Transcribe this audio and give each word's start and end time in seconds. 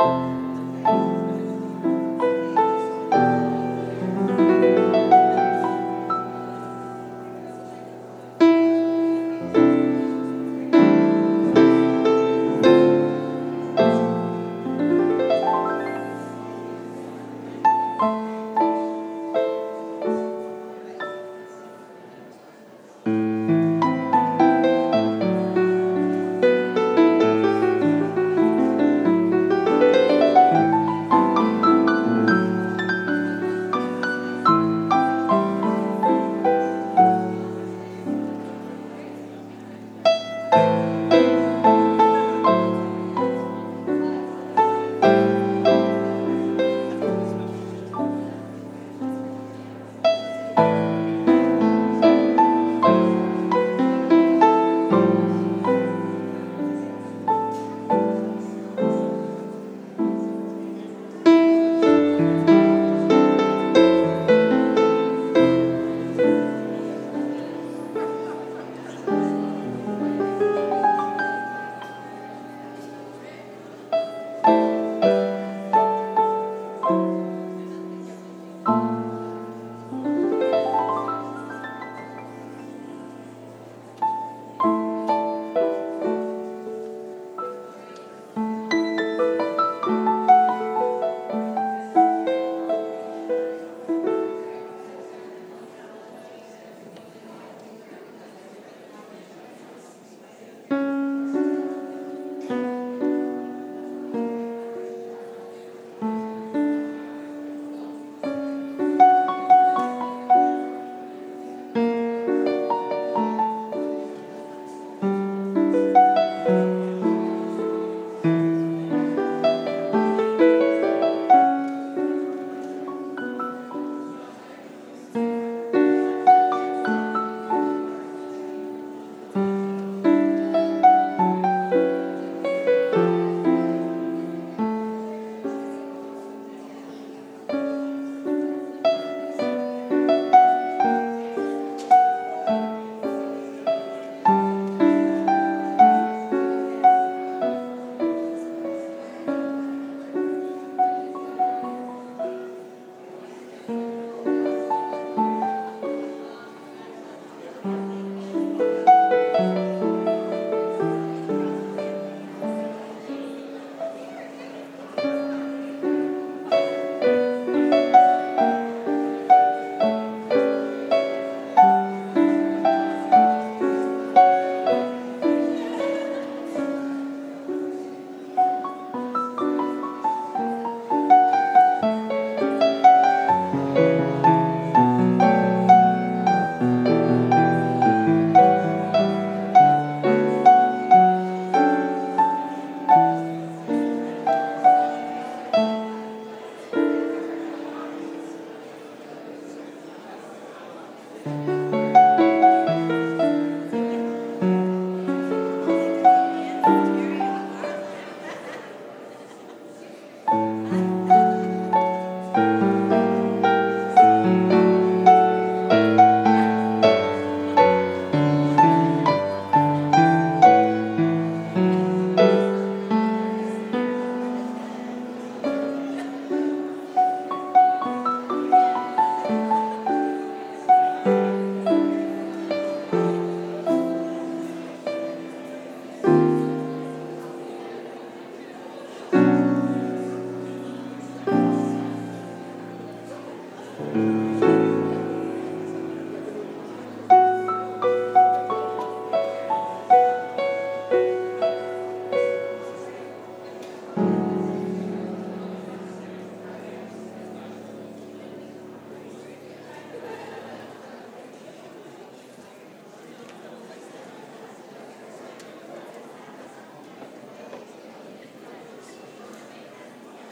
Música 0.00 0.49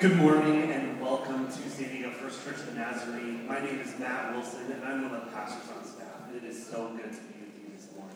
Good 0.01 0.15
morning 0.15 0.71
and 0.71 1.01
welcome 1.01 1.49
to 1.49 1.71
San 1.71 1.89
Diego 1.89 2.13
First 2.13 2.45
Church 2.45 2.55
of 2.55 2.67
the 2.67 2.75
Nazarene. 2.75 3.45
My 3.49 3.59
name 3.59 3.81
is 3.81 3.99
Matt 3.99 4.33
Wilson 4.33 4.71
and 4.71 4.85
I'm 4.85 5.03
one 5.03 5.21
of 5.21 5.25
the 5.25 5.33
pastors 5.33 5.69
on 5.77 5.85
staff. 5.85 6.07
It 6.37 6.45
is 6.45 6.65
so 6.65 6.91
good 6.91 7.11
to 7.11 7.21
be 7.21 7.41
with 7.41 7.59
you 7.61 7.75
this 7.75 7.89
morning. 7.97 8.15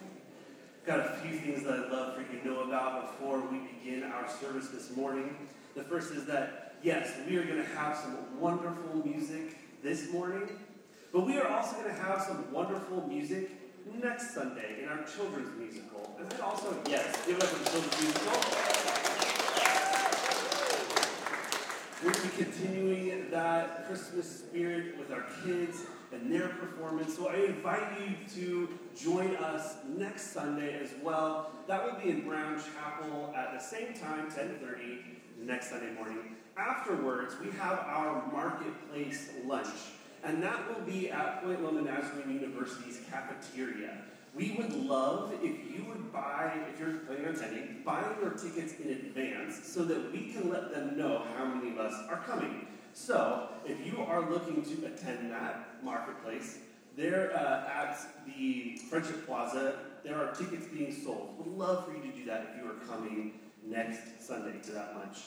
I've 0.80 0.86
got 0.86 1.00
a 1.00 1.16
few 1.16 1.40
things 1.40 1.64
that 1.64 1.72
I'd 1.72 1.90
love 1.90 2.14
for 2.14 2.20
you 2.20 2.38
to 2.38 2.46
know 2.46 2.60
about 2.60 3.18
before 3.18 3.40
we 3.40 3.58
begin 3.58 4.04
our 4.04 4.28
service 4.28 4.68
this 4.68 4.94
morning. 4.96 5.34
The 5.74 5.82
first 5.82 6.12
is 6.12 6.24
that, 6.26 6.76
yes, 6.84 7.16
we 7.28 7.36
are 7.36 7.44
going 7.44 7.60
to 7.60 7.68
have 7.70 7.96
some 7.96 8.38
wonderful 8.38 9.04
music 9.04 9.56
this 9.82 10.12
morning, 10.12 10.50
but 11.12 11.26
we 11.26 11.36
are 11.38 11.48
also 11.48 11.74
going 11.78 11.92
to 11.92 12.00
have 12.00 12.22
some 12.22 12.52
wonderful 12.52 13.04
music 13.08 13.50
next 14.00 14.34
Sunday 14.34 14.84
in 14.84 14.88
our 14.88 15.02
children's 15.16 15.50
musical. 15.58 16.14
And 16.16 16.30
then 16.30 16.42
also, 16.42 16.76
yes, 16.88 17.26
give 17.26 17.38
it 17.38 17.42
up 17.42 17.48
for 17.48 17.58
the 17.58 17.70
children's 17.70 18.00
musical. 18.00 18.91
Continuing 22.10 23.30
that 23.30 23.86
Christmas 23.86 24.40
spirit 24.40 24.98
with 24.98 25.12
our 25.12 25.24
kids 25.44 25.82
and 26.12 26.32
their 26.32 26.48
performance. 26.48 27.16
So 27.16 27.28
I 27.28 27.36
invite 27.36 28.00
you 28.00 28.16
to 28.34 28.68
join 28.96 29.36
us 29.36 29.76
next 29.96 30.32
Sunday 30.32 30.78
as 30.82 30.90
well. 31.02 31.52
That 31.68 31.84
will 31.84 32.00
be 32.00 32.10
in 32.10 32.22
Brown 32.26 32.56
Chapel 32.56 33.32
at 33.36 33.52
the 33.52 33.60
same 33.60 33.94
time, 33.94 34.30
10:30 34.30 35.04
next 35.38 35.70
Sunday 35.70 35.92
morning. 35.92 36.36
Afterwards, 36.56 37.34
we 37.40 37.50
have 37.52 37.78
our 37.80 38.30
marketplace 38.32 39.30
lunch, 39.46 39.68
and 40.24 40.42
that 40.42 40.68
will 40.68 40.84
be 40.84 41.10
at 41.10 41.42
Point 41.42 41.62
Loma 41.62 41.82
Nazarene 41.82 42.40
University's 42.40 43.00
cafeteria. 43.10 44.02
We 44.34 44.52
would 44.52 44.72
love 44.72 45.34
if 45.42 45.42
you 45.42 45.84
would 45.88 46.12
buy, 46.12 46.58
if 46.72 46.80
you're 46.80 47.00
planning 47.00 47.26
on 47.26 47.34
attending, 47.34 47.82
buy 47.84 48.02
your 48.20 48.30
tickets 48.30 48.74
in 48.82 48.90
advance 48.90 49.60
so 49.66 49.84
that 49.84 50.10
we 50.10 50.32
can 50.32 50.50
let 50.50 50.72
them 50.72 50.96
know 50.96 51.22
how 51.36 51.44
many 51.44 51.70
of 51.70 51.78
us 51.78 51.94
are 52.08 52.22
coming. 52.26 52.66
So, 52.94 53.48
if 53.66 53.86
you 53.86 54.02
are 54.02 54.30
looking 54.30 54.62
to 54.62 54.86
attend 54.86 55.30
that 55.32 55.82
marketplace, 55.84 56.58
there 56.96 57.34
uh, 57.36 57.68
at 57.68 57.98
the 58.26 58.78
Friendship 58.88 59.26
Plaza, 59.26 59.76
there 60.04 60.16
are 60.16 60.34
tickets 60.34 60.66
being 60.66 60.94
sold. 60.94 61.34
We'd 61.38 61.56
love 61.56 61.86
for 61.86 61.94
you 61.94 62.02
to 62.02 62.18
do 62.18 62.24
that 62.26 62.50
if 62.50 62.62
you 62.62 62.70
are 62.70 62.74
coming 62.86 63.32
next 63.64 64.26
Sunday 64.26 64.58
to 64.64 64.72
that 64.72 64.96
lunch. 64.96 65.18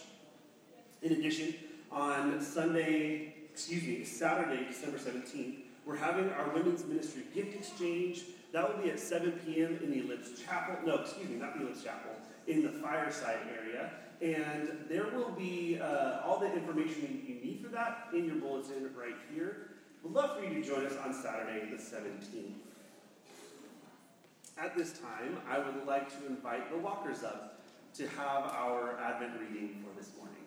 In 1.01 1.13
addition, 1.13 1.55
on 1.91 2.41
Sunday, 2.41 3.33
excuse 3.51 3.83
me, 3.83 4.03
Saturday, 4.03 4.65
December 4.67 4.97
17th, 4.97 5.57
we're 5.85 5.95
having 5.95 6.29
our 6.31 6.49
women's 6.49 6.83
ministry 6.85 7.23
gift 7.33 7.55
exchange. 7.55 8.23
That 8.55 8.73
will 8.73 8.81
be 8.81 8.89
at 8.89 9.01
7 9.01 9.33
p.m. 9.45 9.77
in 9.83 9.91
the 9.91 9.99
Ellipse 9.99 10.41
Chapel. 10.41 10.77
No, 10.85 10.99
excuse 10.99 11.27
me, 11.27 11.35
not 11.35 11.59
the 11.59 11.65
Ellipse 11.65 11.83
Chapel, 11.83 12.11
in 12.47 12.63
the 12.63 12.69
fireside 12.69 13.39
area. 13.53 13.91
And 14.21 14.85
there 14.87 15.07
will 15.13 15.31
be 15.31 15.77
uh, 15.77 16.21
all 16.23 16.39
the 16.39 16.49
information 16.53 17.21
you 17.27 17.35
need 17.35 17.59
for 17.61 17.67
that 17.73 18.07
in 18.13 18.23
your 18.23 18.35
bulletin 18.35 18.91
right 18.97 19.17
here. 19.33 19.71
We'd 20.01 20.13
love 20.13 20.37
for 20.37 20.45
you 20.45 20.53
to 20.53 20.63
join 20.65 20.85
us 20.85 20.93
on 21.03 21.13
Saturday, 21.13 21.69
the 21.69 21.75
17th. 21.75 22.53
At 24.57 24.77
this 24.77 24.99
time, 24.99 25.37
I 25.49 25.59
would 25.59 25.85
like 25.85 26.09
to 26.17 26.25
invite 26.25 26.71
the 26.71 26.77
walkers 26.77 27.25
up 27.25 27.61
to 27.95 28.07
have 28.07 28.45
our 28.45 28.97
Advent 29.01 29.33
reading 29.37 29.83
for 29.83 29.99
this 29.99 30.11
morning. 30.15 30.45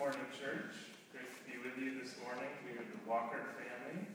morning, 0.00 0.32
church. 0.32 0.74
Great 1.12 1.28
to 1.28 1.42
be 1.44 1.60
with 1.62 1.76
you 1.76 2.00
this 2.00 2.16
morning. 2.24 2.48
We 2.64 2.72
are 2.72 2.88
the 2.88 2.98
Walker 3.10 3.42
family. 3.58 4.06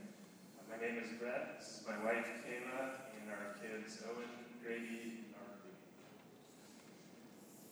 Uh, 0.55 0.63
my 0.71 0.79
name 0.79 0.95
is 1.03 1.11
Brett. 1.19 1.59
This 1.59 1.67
is 1.67 1.79
my 1.83 1.99
wife, 1.99 2.31
Kayla, 2.47 3.11
and 3.19 3.27
our 3.27 3.59
kids, 3.59 3.99
Owen, 4.07 4.31
Grady, 4.63 5.19
and 5.19 5.35
Arthur. 5.35 5.75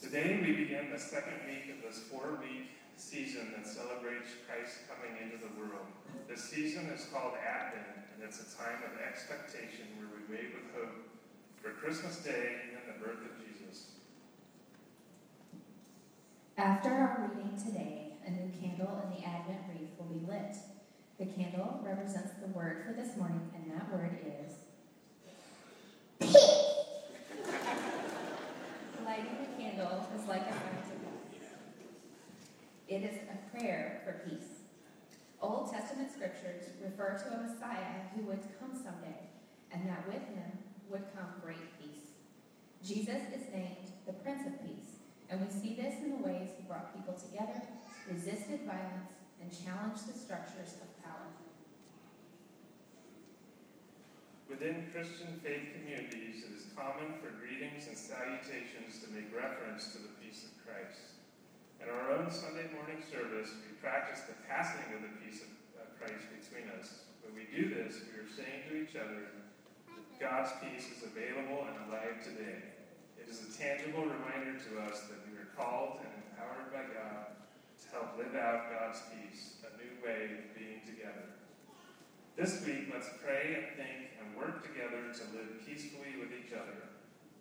Today, 0.03 0.43
we 0.43 0.51
begin 0.67 0.91
the 0.91 0.99
second 0.99 1.39
week 1.47 1.71
of 1.71 1.79
this 1.79 2.03
four 2.11 2.43
week 2.43 2.75
season 2.99 3.55
that 3.55 3.63
celebrates 3.63 4.35
Christ 4.43 4.83
coming 4.91 5.15
into 5.15 5.39
the 5.39 5.47
world. 5.55 5.87
This 6.27 6.43
season 6.43 6.91
is 6.91 7.07
called 7.07 7.39
Advent, 7.39 8.03
and 8.11 8.19
it's 8.19 8.43
a 8.43 8.57
time 8.59 8.83
of 8.83 8.99
expectation 8.99 9.95
where 9.95 10.11
we 10.11 10.27
wait 10.27 10.51
with 10.51 10.75
hope 10.75 11.07
for 11.63 11.71
Christmas 11.71 12.19
Day 12.19 12.75
and 12.75 12.83
the 12.83 12.99
birth 12.99 13.23
of 13.23 13.31
Jesus. 13.39 13.95
After 16.57 16.91
our 16.91 17.31
reading 17.31 17.55
today, 17.55 18.11
a 18.27 18.29
new 18.29 18.51
candle 18.59 19.07
in 19.07 19.15
the 19.15 19.23
Advent 19.23 19.71
wreath 19.71 19.95
will 19.97 20.11
be 20.11 20.19
lit. 20.27 20.59
The 21.19 21.25
candle 21.27 21.79
represents 21.83 22.31
the 22.41 22.47
word 22.47 22.83
for 22.85 22.93
this 22.93 23.15
morning, 23.17 23.41
and 23.53 23.71
that 23.71 23.91
word 23.93 24.17
is 24.25 24.53
peace. 26.19 26.35
Lighting 29.05 29.37
the 29.41 29.63
candle 29.63 30.07
is 30.17 30.27
like 30.27 30.41
a 30.41 30.49
act 30.49 30.87
of 30.87 30.97
It 32.87 33.03
is 33.03 33.17
a 33.29 33.55
prayer 33.55 34.01
for 34.03 34.27
peace. 34.27 34.63
Old 35.39 35.71
Testament 35.71 36.11
scriptures 36.11 36.63
refer 36.83 37.17
to 37.17 37.37
a 37.37 37.41
Messiah 37.43 38.09
who 38.15 38.23
would 38.23 38.41
come 38.59 38.73
someday, 38.73 39.29
and 39.71 39.87
that 39.87 40.07
with 40.07 40.15
him 40.15 40.57
would 40.89 41.03
come 41.15 41.27
great 41.43 41.79
peace. 41.79 42.09
Jesus 42.83 43.21
is 43.35 43.53
named 43.53 43.91
the 44.07 44.13
Prince 44.13 44.47
of 44.47 44.65
Peace, 44.65 44.97
and 45.29 45.39
we 45.41 45.49
see 45.51 45.75
this 45.75 45.93
in 46.03 46.09
the 46.09 46.27
ways 46.27 46.49
he 46.57 46.63
brought 46.63 46.95
people 46.95 47.13
together 47.13 47.61
resisted 48.09 48.61
violence, 48.65 49.11
and 49.41 49.51
challenged 49.51 50.07
the 50.07 50.17
structures 50.17 50.75
of 50.81 51.03
power. 51.03 51.27
Within 54.53 54.85
Christian 54.93 55.33
faith 55.41 55.73
communities, 55.73 56.45
it 56.45 56.53
is 56.53 56.69
common 56.77 57.17
for 57.17 57.33
greetings 57.41 57.89
and 57.89 57.97
salutations 57.97 59.01
to 59.01 59.09
make 59.09 59.33
reference 59.33 59.89
to 59.97 59.97
the 59.97 60.13
peace 60.21 60.45
of 60.45 60.53
Christ. 60.61 61.17
In 61.81 61.89
our 61.89 62.13
own 62.13 62.29
Sunday 62.29 62.69
morning 62.69 63.01
service, 63.01 63.49
we 63.65 63.73
practice 63.81 64.21
the 64.29 64.37
passing 64.45 64.85
of 64.93 65.01
the 65.01 65.09
peace 65.25 65.41
of 65.41 65.49
Christ 65.97 66.29
between 66.37 66.69
us. 66.77 67.01
When 67.25 67.33
we 67.33 67.49
do 67.49 67.65
this, 67.65 68.05
we 68.05 68.21
are 68.21 68.29
saying 68.29 68.69
to 68.69 68.77
each 68.77 68.93
other 68.93 69.25
that 69.25 70.21
God's 70.21 70.53
peace 70.61 70.85
is 70.85 71.01
available 71.01 71.65
and 71.65 71.89
alive 71.89 72.21
today. 72.21 72.61
It 73.17 73.25
is 73.25 73.41
a 73.41 73.49
tangible 73.57 74.05
reminder 74.05 74.53
to 74.69 74.85
us 74.85 75.09
that 75.09 75.17
we 75.25 75.33
are 75.33 75.49
called 75.57 75.97
and 76.05 76.13
empowered 76.29 76.69
by 76.69 76.85
God 76.93 77.41
to 77.41 77.85
help 77.89 78.21
live 78.21 78.37
out 78.37 78.69
God's 78.69 79.01
peace, 79.17 79.57
a 79.65 79.73
new 79.81 79.97
way 80.05 80.45
of 80.45 80.45
being 80.53 80.85
together. 80.85 81.41
This 82.33 82.65
week, 82.65 82.89
let's 82.89 83.13
pray 83.21 83.61
and 83.61 83.77
think 83.77 84.17
and 84.17 84.33
work 84.33 84.65
together 84.65 85.05
to 85.05 85.23
live 85.37 85.53
peacefully 85.61 86.17
with 86.17 86.33
each 86.33 86.49
other. 86.49 86.89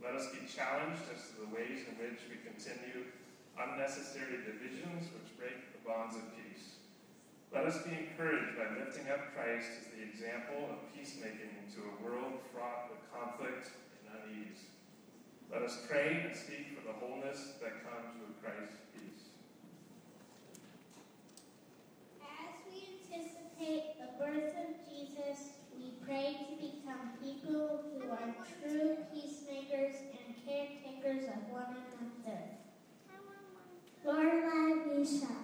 Let 0.05 0.13
us 0.13 0.29
be 0.29 0.45
challenged 0.45 1.09
as 1.09 1.33
to 1.33 1.49
the 1.49 1.49
ways 1.49 1.89
in 1.89 1.97
which 1.97 2.21
we 2.29 2.37
continue 2.45 3.09
unnecessary 3.57 4.45
divisions 4.45 5.09
which 5.17 5.33
break 5.41 5.57
the 5.73 5.81
bonds 5.89 6.21
of 6.21 6.29
peace. 6.37 6.77
Let 7.57 7.65
us 7.65 7.81
be 7.89 8.05
encouraged 8.05 8.53
by 8.61 8.69
lifting 8.77 9.09
up 9.09 9.33
Christ 9.33 9.81
as 9.81 9.89
the 9.97 10.05
example 10.05 10.69
of 10.69 10.85
peacemaking 10.93 11.73
to 11.73 11.89
a 11.89 11.99
world 12.05 12.45
fraught 12.53 12.93
with 12.93 13.01
conflict 13.09 13.73
and 13.97 14.13
unease. 14.13 14.61
Let 15.49 15.65
us 15.65 15.89
pray 15.89 16.21
and 16.29 16.37
speak 16.37 16.77
for 16.77 16.85
the 16.85 16.93
wholeness 17.01 17.57
that 17.65 17.81
comes 17.81 18.13
with 18.21 18.37
Christ. 18.45 18.92
Anticipate 23.63 23.99
the 23.99 24.25
birth 24.25 24.55
of 24.57 24.75
Jesus, 24.89 25.51
we 25.77 25.93
pray 26.05 26.37
to 26.39 26.57
become 26.57 27.13
people 27.23 27.83
who 27.93 28.11
are 28.11 28.35
true 28.61 28.97
peacemakers 29.13 29.97
and 30.27 30.35
caretakers 30.47 31.29
of 31.29 31.51
one 31.51 31.77
another. 31.99 32.41
Lord, 34.05 34.97
we 34.97 35.05
shall. 35.05 35.43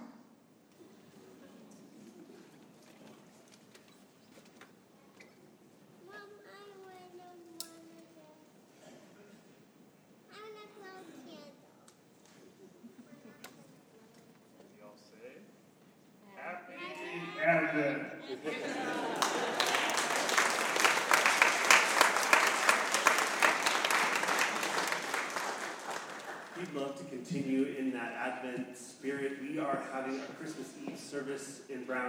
continue 27.29 27.75
in 27.79 27.93
that 27.93 28.13
Advent 28.13 28.77
spirit. 28.77 29.39
We 29.43 29.59
are 29.59 29.83
having 29.93 30.21
a 30.21 30.33
Christmas 30.39 30.73
Eve 30.87 30.99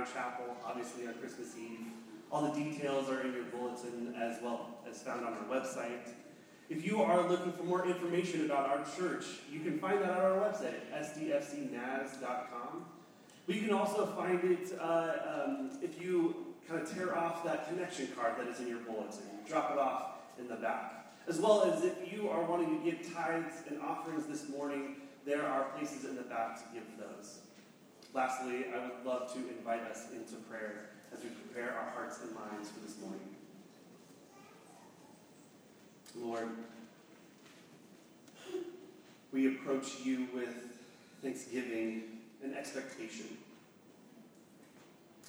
Chapel, 0.06 0.56
obviously 0.66 1.08
on 1.08 1.14
Christmas 1.16 1.56
Eve. 1.58 1.88
All 2.32 2.42
the 2.52 2.54
details 2.60 3.10
are 3.10 3.22
in 3.22 3.34
your 3.34 3.44
bulletin 3.46 4.14
as 4.16 4.42
well 4.42 4.80
as 4.90 5.02
found 5.02 5.26
on 5.26 5.34
our 5.34 5.44
website. 5.46 6.10
If 6.70 6.86
you 6.86 7.02
are 7.02 7.28
looking 7.28 7.52
for 7.52 7.64
more 7.64 7.86
information 7.88 8.46
about 8.46 8.70
our 8.70 8.86
church, 8.96 9.26
you 9.52 9.60
can 9.62 9.80
find 9.80 10.02
that 10.02 10.12
on 10.12 10.20
our 10.20 10.38
website 10.38 10.76
sdfcnaz.com. 10.94 12.86
But 13.48 13.56
you 13.56 13.62
can 13.64 13.74
also 13.74 14.06
find 14.06 14.44
it 14.44 14.80
uh, 14.80 15.46
um, 15.48 15.72
if 15.82 16.00
you 16.00 16.36
kind 16.68 16.80
of 16.80 16.94
tear 16.94 17.18
off 17.18 17.44
that 17.44 17.68
connection 17.68 18.08
card 18.16 18.36
that 18.38 18.48
is 18.48 18.60
in 18.60 18.68
your 18.68 18.80
bulletin. 18.80 19.24
Drop 19.48 19.72
it 19.72 19.80
off 19.80 20.12
in 20.38 20.48
the 20.48 20.56
back. 20.56 21.16
As 21.28 21.40
well 21.40 21.64
as 21.64 21.84
if 21.84 22.14
you 22.14 22.30
are 22.30 22.44
wanting 22.44 22.78
to 22.78 22.84
give 22.84 23.14
tithes 23.14 23.64
and 23.68 23.82
offerings 23.82 24.28
this 24.28 24.48
morning, 24.50 24.98
there 25.26 25.46
are 25.46 25.64
places 25.76 26.06
in 26.06 26.16
the 26.16 26.22
back 26.22 26.58
to 26.58 26.64
give 26.74 26.84
those. 27.00 27.40
Lastly, 28.14 28.66
I 28.74 28.80
would 28.80 29.06
love 29.06 29.32
to 29.34 29.40
invite 29.40 29.84
us 29.84 30.08
into 30.12 30.36
prayer 30.50 30.90
as 31.14 31.24
we 31.24 31.30
prepare 31.30 31.74
our 31.74 31.92
hearts 31.92 32.20
and 32.24 32.34
minds 32.34 32.70
for 32.70 32.80
this 32.80 33.00
morning. 33.00 33.20
Lord, 36.16 36.50
we 39.32 39.48
approach 39.56 40.00
you 40.04 40.28
with 40.34 40.50
thanksgiving 41.22 42.04
and 42.44 42.56
expectation. 42.56 43.28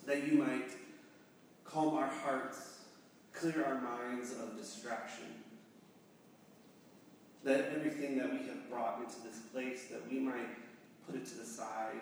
That 0.07 0.27
you 0.27 0.39
might 0.39 0.71
calm 1.65 1.95
our 1.95 2.09
hearts, 2.09 2.79
clear 3.35 3.63
our 3.63 3.81
minds 3.81 4.33
of 4.33 4.57
distraction. 4.57 5.27
That 7.45 7.73
everything 7.77 8.17
that 8.19 8.31
we 8.33 8.39
have 8.49 8.71
brought 8.71 9.01
into 9.01 9.21
this 9.23 9.41
place, 9.53 9.85
that 9.91 10.11
we 10.11 10.19
might 10.19 10.49
put 11.07 11.17
it 11.17 11.27
to 11.27 11.35
the 11.35 11.45
side, 11.45 12.01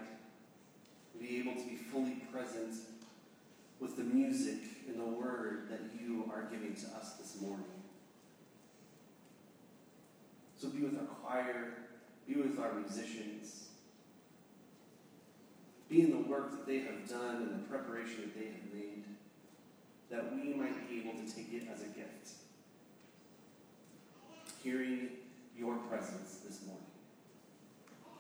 be 1.21 1.39
able 1.39 1.55
to 1.55 1.67
be 1.67 1.77
fully 1.77 2.23
present 2.33 2.75
with 3.81 3.97
the 3.97 4.05
music 4.05 4.61
and 4.89 5.01
the 5.01 5.05
word 5.05 5.69
that 5.71 5.81
you 5.99 6.31
are 6.33 6.49
giving 6.51 6.75
to 6.75 6.87
us 6.97 7.15
this 7.15 7.41
morning. 7.41 7.65
So 10.57 10.69
be 10.69 10.83
with 10.83 10.99
our 10.99 11.07
choir, 11.07 11.75
be 12.27 12.35
with 12.35 12.59
our 12.59 12.75
musicians, 12.75 13.69
be 15.89 16.03
in 16.03 16.11
the 16.11 16.29
work 16.29 16.51
that 16.51 16.67
they 16.67 16.81
have 16.81 17.09
done 17.09 17.37
and 17.37 17.55
the 17.55 17.69
preparation 17.69 18.23
that 18.23 18.39
they 18.39 18.47
have 18.47 18.75
made, 18.75 19.05
that 20.11 20.35
we 20.35 20.55
might 20.55 20.89
be 20.89 21.01
able 21.01 21.13
to 21.13 21.33
take 21.33 21.53
it 21.53 21.69
as 21.73 21.83
a 21.83 21.87
gift. 21.87 22.31
Hearing 24.63 25.11
your 25.57 25.77
presence 25.77 26.41
this 26.47 26.61
morning. 26.67 26.85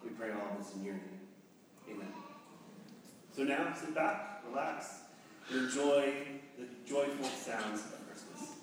We 0.05 0.11
pray 0.11 0.31
all 0.31 0.57
this 0.59 0.75
in 0.75 0.85
your 0.85 0.95
name. 0.95 1.21
Amen. 1.90 2.27
So 3.38 3.45
now 3.45 3.73
sit 3.73 3.95
back, 3.95 4.42
relax, 4.50 5.02
and 5.49 5.61
enjoy 5.61 6.12
the 6.59 6.66
joyful 6.85 7.25
sounds 7.25 7.83
of 7.83 8.04
Christmas. 8.09 8.57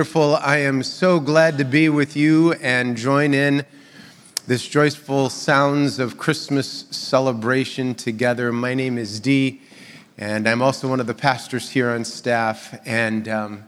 Wonderful. 0.00 0.36
I 0.36 0.56
am 0.56 0.82
so 0.82 1.20
glad 1.20 1.58
to 1.58 1.64
be 1.66 1.90
with 1.90 2.16
you 2.16 2.54
and 2.54 2.96
join 2.96 3.34
in 3.34 3.66
this 4.46 4.66
joyful 4.66 5.28
sounds 5.28 5.98
of 5.98 6.16
Christmas 6.16 6.86
celebration 6.90 7.94
together. 7.94 8.50
My 8.50 8.72
name 8.72 8.96
is 8.96 9.20
Dee, 9.20 9.60
and 10.16 10.48
I'm 10.48 10.62
also 10.62 10.88
one 10.88 11.00
of 11.00 11.06
the 11.06 11.12
pastors 11.12 11.68
here 11.68 11.90
on 11.90 12.06
staff. 12.06 12.80
And 12.86 13.28
um, 13.28 13.64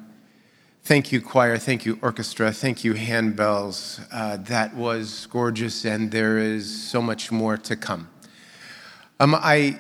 thank 0.85 1.13
you, 1.13 1.21
choir. 1.21 1.59
Thank 1.59 1.85
you, 1.85 1.99
orchestra. 2.01 2.51
Thank 2.51 2.83
you, 2.83 2.95
handbells. 2.95 4.01
Uh, 4.11 4.39
that 4.39 4.75
was 4.75 5.27
gorgeous, 5.27 5.85
and 5.85 6.11
there 6.11 6.39
is 6.39 6.83
so 6.83 7.03
much 7.03 7.31
more 7.31 7.59
to 7.59 7.77
come. 7.77 8.09
Um, 9.21 9.35
I 9.35 9.79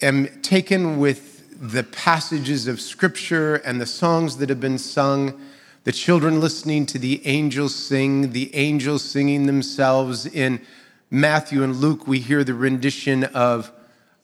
am 0.00 0.28
taken 0.42 1.00
with 1.00 1.31
the 1.62 1.84
passages 1.84 2.66
of 2.66 2.80
Scripture 2.80 3.54
and 3.54 3.80
the 3.80 3.86
songs 3.86 4.38
that 4.38 4.48
have 4.48 4.58
been 4.58 4.78
sung, 4.78 5.40
the 5.84 5.92
children 5.92 6.40
listening 6.40 6.86
to 6.86 6.98
the 6.98 7.24
angels 7.24 7.72
sing, 7.72 8.32
the 8.32 8.52
angels 8.52 9.04
singing 9.04 9.46
themselves. 9.46 10.26
In 10.26 10.60
Matthew 11.08 11.62
and 11.62 11.76
Luke, 11.76 12.08
we 12.08 12.18
hear 12.18 12.42
the 12.42 12.54
rendition 12.54 13.22
of 13.22 13.70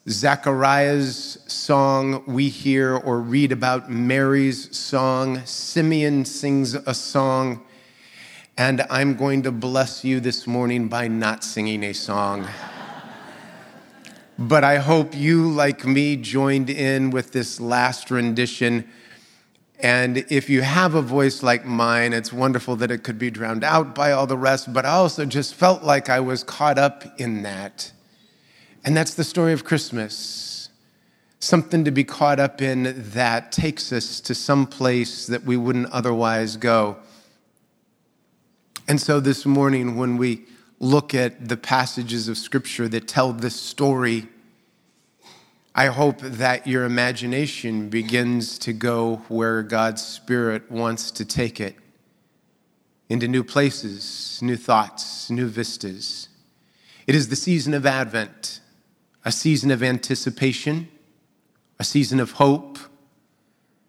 Zechariah's 0.09 1.38
song. 1.46 2.24
We 2.27 2.48
hear 2.48 2.96
or 2.96 3.20
read 3.20 3.53
about 3.53 3.88
Mary's 3.88 4.77
song. 4.77 5.46
Simeon 5.46 6.24
sings 6.24 6.74
a 6.74 6.92
song. 6.92 7.64
And 8.57 8.85
I'm 8.90 9.14
going 9.14 9.42
to 9.42 9.53
bless 9.53 10.05
you 10.05 10.18
this 10.18 10.48
morning 10.48 10.88
by 10.88 11.07
not 11.07 11.44
singing 11.44 11.85
a 11.85 11.92
song. 11.92 12.48
But 14.38 14.62
I 14.62 14.77
hope 14.77 15.16
you, 15.16 15.51
like 15.51 15.85
me, 15.85 16.14
joined 16.14 16.70
in 16.70 17.11
with 17.11 17.33
this 17.33 17.59
last 17.59 18.09
rendition. 18.09 18.88
And 19.81 20.18
if 20.31 20.48
you 20.48 20.62
have 20.62 20.94
a 20.94 21.03
voice 21.03 21.42
like 21.42 21.64
mine, 21.64 22.12
it's 22.12 22.33
wonderful 22.33 22.77
that 22.77 22.92
it 22.92 23.03
could 23.03 23.18
be 23.18 23.33
drowned 23.33 23.64
out 23.64 23.96
by 23.96 24.12
all 24.12 24.29
the 24.29 24.38
rest, 24.38 24.72
but 24.72 24.85
I 24.87 24.90
also 24.90 25.24
just 25.24 25.55
felt 25.55 25.83
like 25.83 26.09
I 26.09 26.20
was 26.20 26.44
caught 26.44 26.79
up 26.79 27.05
in 27.20 27.42
that. 27.42 27.90
And 28.85 28.96
that's 28.96 29.14
the 29.14 29.24
story 29.24 29.53
of 29.53 29.64
Christmas. 29.64 30.68
Something 31.40 31.85
to 31.85 31.90
be 31.90 32.05
caught 32.05 32.38
up 32.38 32.62
in 32.62 32.94
that 33.11 33.51
takes 33.51 33.92
us 33.92 34.20
to 34.20 34.37
some 34.37 34.66
place 34.66 35.27
that 35.27 35.44
we 35.44 35.57
wouldn't 35.57 35.90
otherwise 35.90 36.57
go. 36.57 36.96
And 38.87 39.01
so 39.01 39.18
this 39.18 39.44
morning, 39.44 39.96
when 39.96 40.16
we 40.16 40.46
look 40.81 41.14
at 41.14 41.49
the 41.49 41.57
passages 41.57 42.29
of 42.29 42.38
Scripture 42.38 42.88
that 42.88 43.09
tell 43.09 43.33
this 43.33 43.57
story, 43.57 44.29
I 45.75 45.87
hope 45.87 46.21
that 46.21 46.67
your 46.67 46.85
imagination 46.85 47.88
begins 47.88 48.59
to 48.61 48.73
go 48.73 49.23
where 49.29 49.62
God's 49.62 50.05
Spirit 50.05 50.71
wants 50.71 51.11
to 51.12 51.25
take 51.25 51.61
it 51.61 51.77
into 53.09 53.27
new 53.27 53.43
places, 53.43 54.38
new 54.43 54.57
thoughts, 54.57 55.31
new 55.31 55.49
vistas. 55.49 56.29
It 57.07 57.14
is 57.14 57.29
the 57.29 57.37
season 57.37 57.75
of 57.75 57.87
Advent, 57.87 58.61
a 59.25 59.33
season 59.33 59.71
of 59.71 59.83
anticipation, 59.83 60.88
a 61.79 61.85
season 61.85 62.21
of 62.21 62.33
hope, 62.33 62.79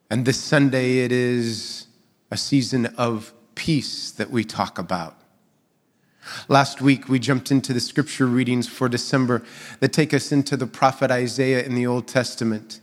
and 0.10 0.26
this 0.26 0.38
Sunday 0.38 1.00
it 1.00 1.12
is 1.12 1.88
a 2.32 2.38
season 2.38 2.88
of 2.98 3.34
peace 3.56 4.12
that 4.12 4.32
we 4.32 4.44
talk 4.44 4.80
about. 4.80 5.20
Last 6.48 6.82
week, 6.82 7.10
we 7.10 7.20
jumped 7.20 7.52
into 7.52 7.74
the 7.74 7.80
scripture 7.80 8.26
readings 8.26 8.68
for 8.68 8.90
December 8.90 9.44
that 9.80 9.94
take 9.94 10.14
us 10.14 10.32
into 10.32 10.58
the 10.58 10.68
prophet 10.68 11.12
Isaiah 11.12 11.64
in 11.64 11.76
the 11.76 11.88
Old 11.88 12.08
Testament. 12.08 12.80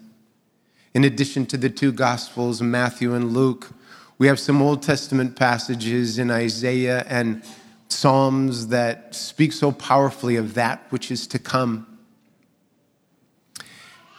In 0.95 1.05
addition 1.05 1.47
to 1.47 1.57
the 1.57 1.71
two 1.71 1.93
Gospels, 1.93 2.63
Matthew 2.63 3.15
and 3.15 3.33
Luke, 3.33 3.73
we 4.19 4.27
have 4.29 4.41
some 4.41 4.63
Old 4.63 4.83
Testament 4.83 5.37
passages 5.37 6.19
in 6.19 6.31
Isaiah 6.31 7.05
and 7.09 7.43
Psalms 7.89 8.69
that 8.69 9.15
speak 9.15 9.53
so 9.53 9.71
powerfully 9.73 10.37
of 10.37 10.55
that 10.55 10.87
which 10.91 11.11
is 11.11 11.27
to 11.29 11.39
come. 11.39 11.87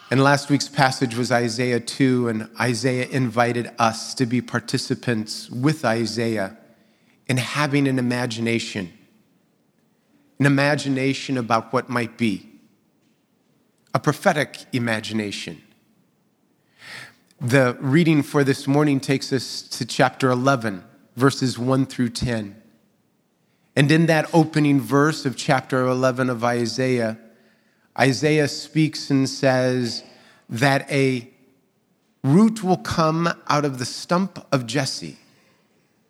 And 0.10 0.24
last 0.24 0.50
week's 0.50 0.70
passage 0.70 1.16
was 1.16 1.34
Isaiah 1.34 1.82
2, 1.82 2.30
and 2.30 2.50
Isaiah 2.62 3.08
invited 3.08 3.72
us 3.78 4.14
to 4.14 4.26
be 4.26 4.42
participants 4.42 5.50
with 5.50 5.84
Isaiah 5.84 6.58
in 7.28 7.38
having 7.38 7.88
an 7.90 8.00
imagination 8.00 8.97
an 10.40 10.46
imagination 10.46 11.38
about 11.38 11.74
what 11.74 11.90
might 11.90 12.18
be, 12.18 12.50
a 13.94 14.00
prophetic 14.00 14.66
imagination. 14.72 15.62
The 17.40 17.78
reading 17.80 18.24
for 18.24 18.44
this 18.44 18.68
morning 18.68 19.00
takes 19.00 19.32
us 19.32 19.62
to 19.62 19.86
chapter 19.86 20.30
11, 20.30 20.84
verses 21.16 21.58
1 21.60 21.86
through 21.86 22.10
10. 22.10 22.62
And 23.76 23.92
in 23.92 24.08
that 24.08 24.28
opening 24.34 24.82
verse 24.82 25.26
of 25.26 25.36
chapter 25.36 25.86
11 25.86 26.30
of 26.32 26.44
Isaiah, 26.44 27.18
Isaiah 28.00 28.48
speaks 28.48 29.10
and 29.12 29.30
says 29.30 30.04
that 30.50 30.90
a 30.92 31.30
root 32.24 32.64
will 32.64 32.78
come 32.78 33.30
out 33.48 33.66
of 33.66 33.78
the 33.80 33.86
stump 33.86 34.46
of 34.52 34.66
Jesse. 34.66 35.18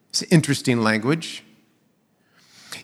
It's 0.09 0.23
interesting 0.23 0.81
language. 0.81 1.43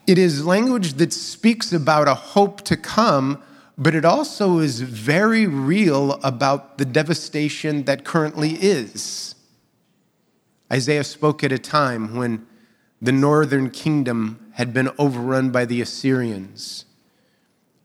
It 0.05 0.17
is 0.17 0.45
language 0.45 0.93
that 0.93 1.13
speaks 1.13 1.71
about 1.71 2.07
a 2.07 2.13
hope 2.13 2.61
to 2.61 2.77
come, 2.77 3.41
but 3.77 3.95
it 3.95 4.05
also 4.05 4.59
is 4.59 4.81
very 4.81 5.47
real 5.47 6.13
about 6.23 6.77
the 6.77 6.85
devastation 6.85 7.83
that 7.85 8.03
currently 8.03 8.51
is. 8.51 9.35
Isaiah 10.71 11.03
spoke 11.03 11.43
at 11.43 11.51
a 11.51 11.59
time 11.59 12.15
when 12.15 12.45
the 13.01 13.11
northern 13.11 13.69
kingdom 13.69 14.51
had 14.53 14.73
been 14.73 14.89
overrun 14.97 15.51
by 15.51 15.65
the 15.65 15.81
Assyrians. 15.81 16.85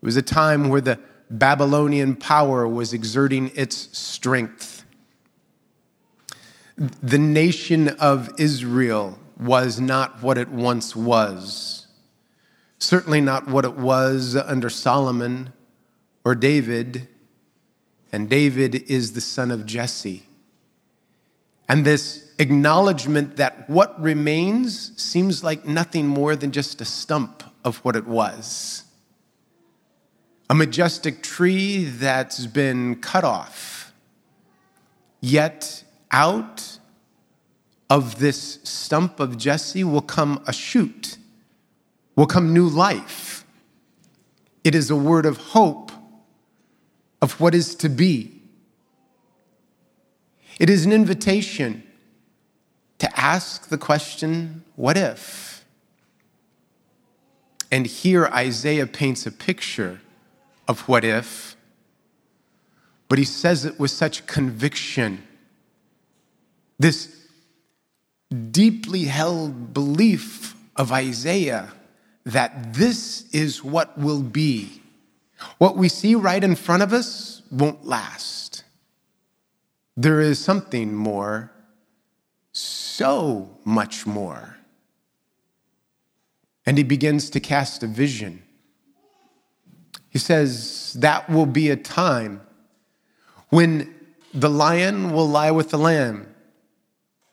It 0.01 0.07
was 0.07 0.17
a 0.17 0.23
time 0.23 0.69
where 0.69 0.81
the 0.81 0.99
Babylonian 1.31 2.17
power 2.17 2.67
was 2.67 2.93
exerting 2.93 3.51
its 3.55 3.97
strength. 3.97 4.85
The 6.77 7.19
nation 7.19 7.89
of 7.89 8.31
Israel 8.39 9.19
was 9.39 9.81
not 9.81 10.23
what 10.23 10.39
it 10.39 10.49
once 10.49 10.95
was. 10.95 11.78
Certainly 12.79 13.21
not 13.21 13.49
what 13.49 13.65
it 13.65 13.77
was 13.77 14.37
under 14.37 14.71
Solomon 14.71 15.53
or 16.25 16.35
David. 16.35 17.09
And 18.13 18.29
David 18.31 18.75
is 18.91 19.13
the 19.13 19.21
son 19.21 19.51
of 19.51 19.67
Jesse. 19.67 20.23
And 21.69 21.85
this 21.85 22.33
acknowledgement 22.39 23.37
that 23.37 23.69
what 23.69 24.01
remains 24.01 25.01
seems 25.01 25.45
like 25.45 25.67
nothing 25.67 26.07
more 26.07 26.35
than 26.35 26.51
just 26.51 26.81
a 26.81 26.85
stump 26.85 27.43
of 27.65 27.79
what 27.79 27.97
it 27.97 28.07
was. 28.07 28.85
A 30.49 30.55
majestic 30.55 31.23
tree 31.23 31.85
that's 31.85 32.47
been 32.47 32.97
cut 32.97 33.23
off, 33.23 33.93
yet 35.21 35.85
out 36.11 36.79
of 37.91 38.19
this 38.19 38.61
stump 38.65 39.21
of 39.21 39.37
Jesse 39.37 39.85
will 39.85 40.01
come 40.01 40.43
a 40.47 40.53
shoot 40.55 41.18
will 42.19 42.27
come 42.27 42.53
new 42.53 42.69
life. 42.69 43.45
It 44.65 44.75
is 44.75 44.91
a 44.91 44.97
word 44.97 45.25
of 45.25 45.37
hope 45.37 45.93
of 47.23 47.41
what 47.41 47.55
is 47.55 47.77
to 47.77 47.89
be. 47.89 48.43
It 50.59 50.69
is 50.69 50.85
an 50.85 50.91
invitation 50.91 51.85
to 52.99 53.09
ask 53.21 53.69
the 53.69 53.79
question, 53.79 54.65
what 54.75 54.97
if? 54.97 55.65
And 57.71 57.87
here 57.87 58.27
Isaiah 58.27 58.89
paints 58.89 59.25
a 59.25 59.31
picture 59.31 60.01
of 60.67 60.89
what 60.89 61.05
if, 61.05 61.55
but 63.09 63.19
he 63.19 63.25
says 63.25 63.65
it 63.65 63.79
with 63.79 63.93
such 63.93 64.27
conviction. 64.27 65.23
This 66.81 67.17
deeply 68.51 69.05
held 69.05 69.73
belief 69.73 70.57
of 70.75 70.91
Isaiah 70.91 71.75
that 72.29 72.75
this 72.75 73.25
is 73.33 73.65
what 73.65 73.97
will 73.99 74.23
be. 74.23 74.83
What 75.57 75.77
we 75.77 75.89
see 75.89 76.15
right 76.15 76.45
in 76.45 76.57
front 76.57 76.83
of 76.83 76.93
us 76.93 77.43
won't 77.51 77.87
last. 77.87 78.65
There 79.97 80.21
is 80.21 80.39
something 80.39 80.95
more, 80.95 81.51
so 82.53 83.49
much 83.65 84.07
more. 84.07 84.59
And 86.67 86.77
he 86.77 86.85
begins 86.85 87.31
to 87.31 87.41
cast 87.41 87.83
a 87.83 87.87
vision. 87.87 88.43
He 90.11 90.19
says, 90.19 90.95
That 91.01 91.31
will 91.31 91.47
be 91.47 91.71
a 91.71 91.77
time 91.77 92.43
when 93.49 93.95
the 94.35 94.51
lion 94.51 95.13
will 95.13 95.27
lie 95.27 95.51
with 95.51 95.71
the 95.71 95.79
lamb. 95.79 96.27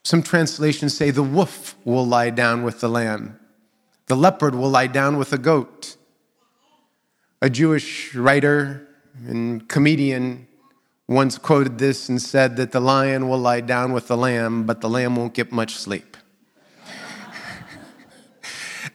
Some 0.04 0.22
translations 0.22 0.96
say 0.96 1.10
the 1.10 1.22
wolf 1.22 1.74
will 1.84 2.06
lie 2.06 2.30
down 2.30 2.62
with 2.62 2.80
the 2.80 2.88
lamb. 2.88 3.38
The 4.06 4.16
leopard 4.16 4.54
will 4.54 4.70
lie 4.70 4.86
down 4.86 5.18
with 5.18 5.32
a 5.32 5.38
goat. 5.38 5.96
A 7.42 7.50
Jewish 7.50 8.14
writer 8.14 8.88
and 9.26 9.68
comedian 9.68 10.46
once 11.08 11.38
quoted 11.38 11.78
this 11.78 12.08
and 12.08 12.20
said 12.20 12.56
that 12.56 12.72
the 12.72 12.80
lion 12.80 13.28
will 13.28 13.38
lie 13.38 13.60
down 13.60 13.92
with 13.92 14.08
the 14.08 14.16
lamb, 14.16 14.64
but 14.64 14.80
the 14.80 14.88
lamb 14.88 15.16
won't 15.16 15.34
get 15.34 15.52
much 15.52 15.74
sleep. 15.74 16.16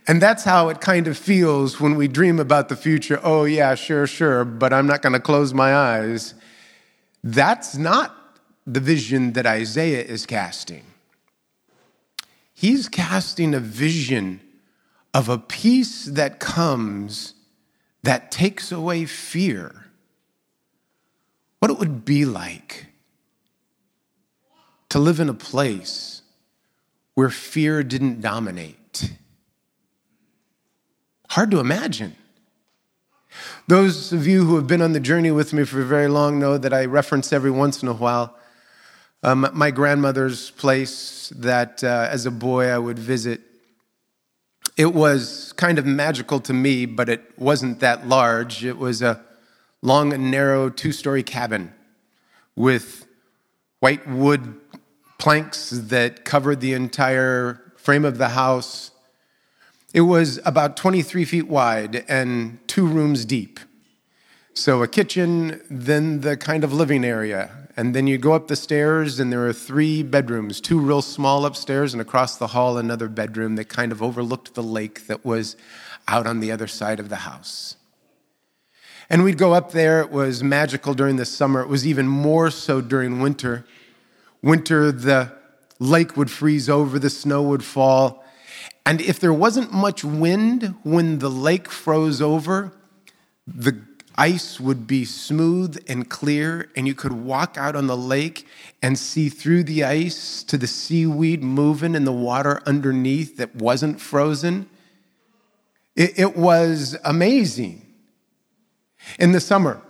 and 0.08 0.22
that's 0.22 0.44
how 0.44 0.70
it 0.70 0.82
kind 0.82 1.08
of 1.08 1.18
feels 1.18 1.80
when 1.80 1.96
we 1.96 2.08
dream 2.08 2.40
about 2.40 2.70
the 2.70 2.76
future. 2.76 3.20
Oh, 3.24 3.44
yeah, 3.44 3.76
sure, 3.76 4.08
sure, 4.08 4.46
but 4.46 4.74
I'm 4.74 4.88
not 4.88 5.02
going 5.02 5.14
to 5.14 5.20
close 5.20 5.54
my 5.54 5.74
eyes. 5.74 6.34
That's 7.24 7.78
not 7.78 8.16
the 8.66 8.80
vision 8.80 9.34
that 9.34 9.46
Isaiah 9.46 10.04
is 10.04 10.26
casting. 10.26 10.84
He's 12.54 12.88
casting 12.88 13.54
a 13.54 13.60
vision 13.60 14.42
of 15.14 15.30
a 15.30 15.38
peace 15.38 16.06
that 16.06 16.40
comes 16.40 17.34
that 18.04 18.32
takes 18.32 18.72
away 18.72 19.06
fear. 19.06 19.88
What 21.60 21.70
it 21.70 21.78
would 21.78 22.06
be 22.06 22.26
like 22.26 22.88
to 24.90 25.00
live 25.00 25.20
in 25.20 25.30
a 25.30 25.34
place 25.34 26.22
where 27.14 27.30
fear 27.30 27.84
didn't 27.84 28.22
dominate. 28.22 29.12
Hard 31.30 31.52
to 31.52 31.60
imagine. 31.60 32.16
Those 33.68 34.12
of 34.12 34.26
you 34.28 34.46
who 34.46 34.56
have 34.56 34.68
been 34.68 34.82
on 34.82 34.94
the 34.94 35.00
journey 35.00 35.32
with 35.32 35.54
me 35.54 35.64
for 35.64 35.84
very 35.84 36.08
long 36.08 36.40
know 36.40 36.58
that 36.58 36.74
I 36.74 36.86
reference 36.86 37.32
every 37.32 37.52
once 37.52 37.82
in 37.82 37.88
a 37.88 37.94
while 37.94 38.36
um, 39.24 39.48
my 39.54 39.70
grandmother's 39.70 40.50
place 40.52 41.32
that 41.36 41.84
uh, 41.84 42.08
as 42.10 42.26
a 42.26 42.32
boy 42.32 42.70
I 42.70 42.78
would 42.78 42.98
visit. 42.98 43.42
It 44.78 44.94
was 44.94 45.54
kind 45.54 45.78
of 45.78 45.86
magical 45.86 46.40
to 46.42 46.54
me, 46.54 46.86
but 46.86 47.10
it 47.10 47.38
wasn't 47.38 47.80
that 47.82 48.08
large. 48.08 48.64
It 48.64 48.78
was 48.78 49.02
a 49.02 49.22
long 49.82 50.14
and 50.14 50.32
narrow 50.32 50.70
two 50.70 50.92
story 50.92 51.24
cabin 51.24 51.74
with 52.56 53.08
white 53.80 54.08
wood 54.08 54.56
planks 55.18 55.70
that 55.70 56.24
covered 56.26 56.62
the 56.62 56.74
entire 56.74 57.62
frame 57.76 58.06
of 58.06 58.18
the 58.18 58.30
house. 58.30 58.92
It 59.94 60.02
was 60.02 60.40
about 60.46 60.78
23 60.78 61.26
feet 61.26 61.48
wide 61.48 62.06
and 62.08 62.60
two 62.68 62.86
rooms 62.86 63.26
deep. 63.26 63.60
So, 64.54 64.84
a 64.84 64.88
kitchen, 64.88 65.62
then 65.70 66.22
the 66.22 66.36
kind 66.38 66.64
of 66.64 66.74
living 66.74 67.06
area, 67.06 67.68
and 67.82 67.96
then 67.96 68.06
you 68.06 68.20
go 68.20 68.34
up 68.34 68.48
the 68.48 68.56
stairs, 68.56 69.20
and 69.20 69.34
there 69.34 69.48
are 69.48 69.54
three 69.54 70.04
bedrooms 70.04 70.62
two 70.62 70.80
real 70.80 71.02
small 71.02 71.48
upstairs, 71.48 71.94
and 71.94 72.00
across 72.00 72.38
the 72.38 72.46
hall, 72.46 72.78
another 72.78 73.10
bedroom 73.10 73.56
that 73.56 73.70
kind 73.70 73.92
of 73.92 74.04
overlooked 74.04 74.54
the 74.54 74.62
lake 74.62 75.08
that 75.08 75.26
was 75.26 75.56
out 76.08 76.28
on 76.28 76.42
the 76.42 76.52
other 76.52 76.68
side 76.68 77.00
of 77.00 77.10
the 77.10 77.16
house. 77.16 77.78
And 79.10 79.24
we'd 79.24 79.40
go 79.40 79.54
up 79.54 79.72
there. 79.72 80.00
It 80.02 80.12
was 80.12 80.44
magical 80.44 80.94
during 80.94 81.16
the 81.16 81.26
summer. 81.26 81.62
It 81.62 81.70
was 81.70 81.88
even 81.88 82.08
more 82.08 82.52
so 82.52 82.82
during 82.82 83.20
winter. 83.20 83.66
Winter, 84.44 84.92
the 84.92 85.32
lake 85.80 86.16
would 86.16 86.30
freeze 86.30 86.70
over, 86.70 87.00
the 87.00 87.10
snow 87.10 87.42
would 87.42 87.64
fall. 87.64 88.24
And 88.86 89.02
if 89.02 89.20
there 89.20 89.34
wasn't 89.34 89.74
much 89.74 90.04
wind 90.04 90.76
when 90.84 91.18
the 91.18 91.32
lake 91.32 91.72
froze 91.72 92.22
over, 92.22 92.74
the 93.48 93.72
ice 94.22 94.60
would 94.60 94.86
be 94.86 95.04
smooth 95.04 95.84
and 95.88 96.08
clear, 96.08 96.70
and 96.76 96.88
you 96.88 96.94
could 96.94 97.12
walk 97.12 97.58
out 97.58 97.76
on 97.76 97.88
the 97.88 97.98
lake 97.98 98.46
and 98.84 99.00
see 99.00 99.30
through 99.30 99.64
the 99.64 99.84
ice 99.84 100.44
to 100.44 100.60
the 100.60 100.68
seaweed 100.68 101.42
moving 101.42 101.96
in 101.96 102.06
the 102.06 102.12
water 102.12 102.62
underneath 102.68 103.38
that 103.38 103.56
wasn't 103.56 104.00
frozen. 104.00 104.70
It, 105.96 106.20
it 106.20 106.38
was 106.38 106.96
amazing. 107.04 107.82
In 109.18 109.32
the 109.32 109.40
summer, 109.40 109.82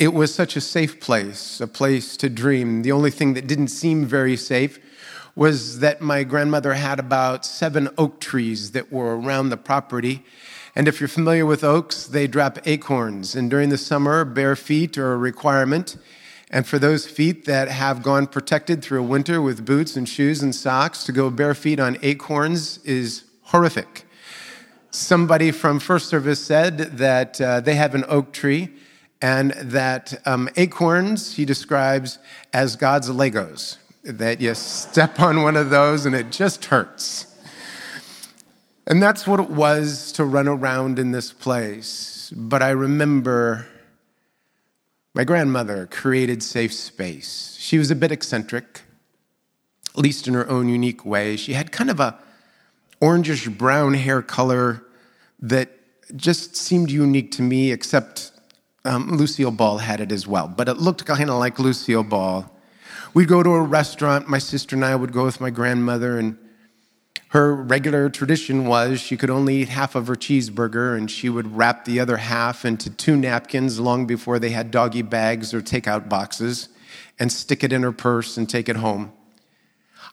it 0.00 0.12
was 0.12 0.34
such 0.34 0.56
a 0.56 0.60
safe 0.60 0.98
place, 0.98 1.60
a 1.60 1.68
place 1.68 2.16
to 2.16 2.28
dream. 2.28 2.82
The 2.82 2.90
only 2.90 3.12
thing 3.12 3.34
that 3.34 3.46
didn't 3.46 3.68
seem 3.68 4.06
very 4.06 4.36
safe 4.36 4.80
was 5.36 5.78
that 5.78 6.00
my 6.00 6.24
grandmother 6.24 6.74
had 6.74 6.98
about 6.98 7.44
seven 7.44 7.90
oak 7.96 8.20
trees 8.20 8.72
that 8.72 8.92
were 8.92 9.16
around 9.16 9.50
the 9.50 9.56
property 9.56 10.24
and 10.76 10.88
if 10.88 11.00
you're 11.00 11.08
familiar 11.08 11.46
with 11.46 11.62
oaks, 11.62 12.06
they 12.06 12.26
drop 12.26 12.58
acorns. 12.66 13.36
And 13.36 13.48
during 13.48 13.68
the 13.68 13.78
summer, 13.78 14.24
bare 14.24 14.56
feet 14.56 14.98
are 14.98 15.12
a 15.12 15.16
requirement. 15.16 15.96
And 16.50 16.66
for 16.66 16.78
those 16.78 17.06
feet 17.06 17.44
that 17.44 17.68
have 17.68 18.02
gone 18.02 18.26
protected 18.26 18.82
through 18.82 19.00
a 19.00 19.06
winter 19.06 19.40
with 19.40 19.64
boots 19.64 19.96
and 19.96 20.08
shoes 20.08 20.42
and 20.42 20.54
socks, 20.54 21.04
to 21.04 21.12
go 21.12 21.30
bare 21.30 21.54
feet 21.54 21.78
on 21.78 21.96
acorns 22.02 22.78
is 22.78 23.24
horrific. 23.42 24.04
Somebody 24.90 25.50
from 25.50 25.80
First 25.80 26.08
Service 26.08 26.44
said 26.44 26.78
that 26.98 27.40
uh, 27.40 27.60
they 27.60 27.74
have 27.74 27.94
an 27.94 28.04
oak 28.08 28.32
tree 28.32 28.70
and 29.22 29.52
that 29.52 30.20
um, 30.26 30.48
acorns 30.56 31.34
he 31.34 31.44
describes 31.44 32.18
as 32.52 32.76
God's 32.76 33.10
Legos, 33.10 33.78
that 34.02 34.40
you 34.40 34.54
step 34.54 35.18
on 35.18 35.42
one 35.42 35.56
of 35.56 35.70
those 35.70 36.04
and 36.04 36.14
it 36.14 36.30
just 36.30 36.66
hurts. 36.66 37.33
And 38.86 39.02
that's 39.02 39.26
what 39.26 39.40
it 39.40 39.50
was 39.50 40.12
to 40.12 40.24
run 40.24 40.46
around 40.46 40.98
in 40.98 41.12
this 41.12 41.32
place. 41.32 42.32
But 42.36 42.62
I 42.62 42.70
remember 42.70 43.66
my 45.14 45.24
grandmother 45.24 45.86
created 45.90 46.42
safe 46.42 46.74
space. 46.74 47.56
She 47.58 47.78
was 47.78 47.90
a 47.90 47.96
bit 47.96 48.12
eccentric, 48.12 48.82
at 49.96 49.98
least 49.98 50.28
in 50.28 50.34
her 50.34 50.48
own 50.50 50.68
unique 50.68 51.04
way. 51.06 51.36
She 51.36 51.54
had 51.54 51.72
kind 51.72 51.88
of 51.88 51.98
a 51.98 52.18
orangish 53.00 53.56
brown 53.56 53.94
hair 53.94 54.20
color 54.20 54.84
that 55.40 55.70
just 56.16 56.56
seemed 56.56 56.90
unique 56.90 57.32
to 57.32 57.42
me, 57.42 57.72
except 57.72 58.32
um, 58.84 59.16
Lucille 59.16 59.50
Ball 59.50 59.78
had 59.78 60.00
it 60.00 60.12
as 60.12 60.26
well. 60.26 60.46
But 60.46 60.68
it 60.68 60.76
looked 60.76 61.06
kind 61.06 61.30
of 61.30 61.38
like 61.38 61.58
Lucille 61.58 62.02
Ball. 62.02 62.50
We'd 63.14 63.28
go 63.28 63.42
to 63.42 63.50
a 63.50 63.62
restaurant, 63.62 64.28
my 64.28 64.38
sister 64.38 64.76
and 64.76 64.84
I 64.84 64.94
would 64.94 65.12
go 65.12 65.24
with 65.24 65.40
my 65.40 65.50
grandmother, 65.50 66.18
and 66.18 66.36
her 67.34 67.52
regular 67.52 68.08
tradition 68.08 68.64
was 68.64 69.00
she 69.00 69.16
could 69.16 69.28
only 69.28 69.56
eat 69.56 69.68
half 69.68 69.96
of 69.96 70.06
her 70.06 70.14
cheeseburger 70.14 70.96
and 70.96 71.10
she 71.10 71.28
would 71.28 71.56
wrap 71.56 71.84
the 71.84 71.98
other 71.98 72.16
half 72.16 72.64
into 72.64 72.88
two 72.88 73.16
napkins 73.16 73.80
long 73.80 74.06
before 74.06 74.38
they 74.38 74.50
had 74.50 74.70
doggy 74.70 75.02
bags 75.02 75.52
or 75.52 75.60
takeout 75.60 76.08
boxes 76.08 76.68
and 77.18 77.32
stick 77.32 77.64
it 77.64 77.72
in 77.72 77.82
her 77.82 77.90
purse 77.90 78.36
and 78.36 78.48
take 78.48 78.68
it 78.68 78.76
home. 78.76 79.12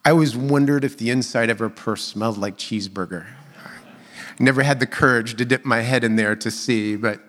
I 0.03 0.09
always 0.09 0.36
wondered 0.36 0.84
if 0.84 0.97
the 0.97 1.11
inside 1.11 1.51
of 1.51 1.59
her 1.59 1.69
purse 1.69 2.03
smelled 2.03 2.39
like 2.39 2.57
cheeseburger. 2.57 3.28
I 3.30 4.43
never 4.43 4.63
had 4.63 4.80
the 4.80 4.88
courage 4.88 5.36
to 5.36 5.45
dip 5.45 5.63
my 5.63 5.82
head 5.82 6.03
in 6.03 6.15
there 6.15 6.36
to 6.38 6.49
see, 6.49 6.95
but 6.95 7.19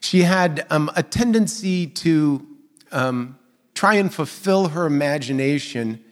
she 0.00 0.22
had 0.22 0.66
um, 0.70 0.90
a 0.96 1.02
tendency 1.02 1.86
to 1.88 2.46
um, 2.90 3.38
try 3.74 3.96
and 3.96 4.14
fulfill 4.14 4.68
her 4.68 4.86
imagination. 4.86 6.02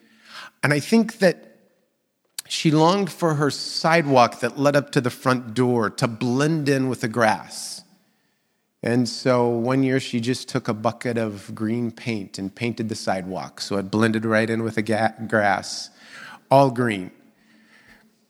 And 0.63 0.75
I 0.75 0.79
think 0.79 1.21
that 1.21 1.52
she 2.53 2.71
longed 2.71 3.11
for 3.11 3.37
her 3.37 3.51
sidewalk 3.51 4.41
that 4.41 4.59
led 4.59 4.77
up 4.77 4.91
to 4.91 5.01
the 5.01 5.09
front 5.09 5.55
door 5.55 5.89
to 5.89 6.07
blend 6.07 6.69
in 6.69 6.91
with 6.91 7.01
the 7.01 7.09
grass. 7.09 7.83
And 8.83 9.09
so 9.09 9.49
one 9.49 9.83
year 9.83 9.99
she 9.99 10.21
just 10.21 10.51
took 10.51 10.69
a 10.69 10.75
bucket 10.75 11.17
of 11.17 11.55
green 11.55 11.91
paint 11.91 12.39
and 12.39 12.55
painted 12.55 12.91
the 12.91 12.95
sidewalk 12.95 13.63
so 13.63 13.79
it 13.79 13.91
blended 13.91 14.27
right 14.27 14.51
in 14.51 14.63
with 14.63 14.75
the 14.75 14.83
ga- 14.83 15.15
grass, 15.27 15.89
all 16.51 16.71
green. 16.71 17.11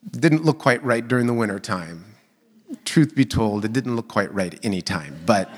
Didn't 0.09 0.45
look 0.45 0.61
quite 0.61 0.85
right 0.85 1.07
during 1.07 1.27
the 1.27 1.35
winter 1.35 1.59
time. 1.59 2.05
Truth 2.85 3.17
be 3.17 3.25
told, 3.25 3.65
it 3.65 3.73
didn't 3.73 3.97
look 3.97 4.07
quite 4.07 4.33
right 4.33 4.57
any 4.63 4.83
time, 4.83 5.17
but 5.27 5.51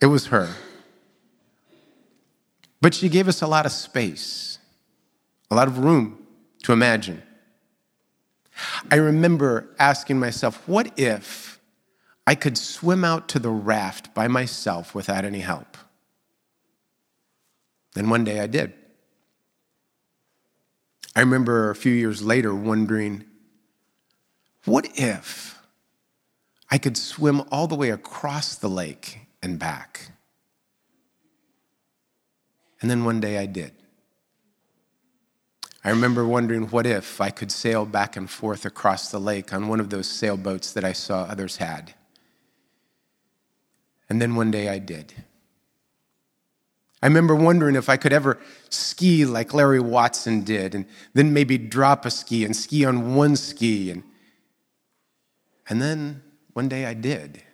it 0.00 0.06
was 0.06 0.28
her. 0.28 0.54
But 2.80 2.94
she 2.94 3.10
gave 3.10 3.28
us 3.28 3.42
a 3.42 3.46
lot 3.46 3.66
of 3.66 3.72
space, 3.72 4.58
a 5.50 5.54
lot 5.54 5.68
of 5.68 5.80
room 5.80 6.26
to 6.62 6.72
imagine. 6.72 7.22
I 8.90 8.96
remember 8.96 9.68
asking 9.78 10.18
myself, 10.18 10.66
what 10.68 10.98
if 10.98 11.60
I 12.26 12.34
could 12.34 12.58
swim 12.58 13.04
out 13.04 13.28
to 13.28 13.38
the 13.38 13.50
raft 13.50 14.14
by 14.14 14.28
myself 14.28 14.94
without 14.94 15.24
any 15.24 15.40
help? 15.40 15.76
Then 17.94 18.10
one 18.10 18.24
day 18.24 18.40
I 18.40 18.46
did. 18.46 18.72
I 21.14 21.20
remember 21.20 21.70
a 21.70 21.74
few 21.74 21.92
years 21.92 22.22
later 22.22 22.54
wondering, 22.54 23.24
what 24.64 24.88
if 24.94 25.58
I 26.70 26.78
could 26.78 26.96
swim 26.96 27.42
all 27.50 27.66
the 27.66 27.74
way 27.74 27.90
across 27.90 28.54
the 28.54 28.68
lake 28.68 29.20
and 29.42 29.58
back? 29.58 30.10
And 32.82 32.90
then 32.90 33.04
one 33.04 33.20
day 33.20 33.38
I 33.38 33.46
did. 33.46 33.72
I 35.86 35.90
remember 35.90 36.26
wondering 36.26 36.66
what 36.70 36.84
if 36.84 37.20
I 37.20 37.30
could 37.30 37.52
sail 37.52 37.86
back 37.86 38.16
and 38.16 38.28
forth 38.28 38.64
across 38.64 39.12
the 39.12 39.20
lake 39.20 39.52
on 39.52 39.68
one 39.68 39.78
of 39.78 39.88
those 39.88 40.10
sailboats 40.10 40.72
that 40.72 40.84
I 40.84 40.92
saw 40.92 41.22
others 41.22 41.58
had. 41.58 41.94
And 44.08 44.20
then 44.20 44.34
one 44.34 44.50
day 44.50 44.68
I 44.68 44.80
did. 44.80 45.14
I 47.00 47.06
remember 47.06 47.36
wondering 47.36 47.76
if 47.76 47.88
I 47.88 47.96
could 47.96 48.12
ever 48.12 48.40
ski 48.68 49.24
like 49.24 49.54
Larry 49.54 49.78
Watson 49.78 50.42
did, 50.42 50.74
and 50.74 50.86
then 51.14 51.32
maybe 51.32 51.56
drop 51.56 52.04
a 52.04 52.10
ski 52.10 52.44
and 52.44 52.56
ski 52.56 52.84
on 52.84 53.14
one 53.14 53.36
ski. 53.36 53.92
And, 53.92 54.02
and 55.68 55.80
then 55.80 56.20
one 56.52 56.68
day 56.68 56.84
I 56.84 56.94
did. 56.94 57.44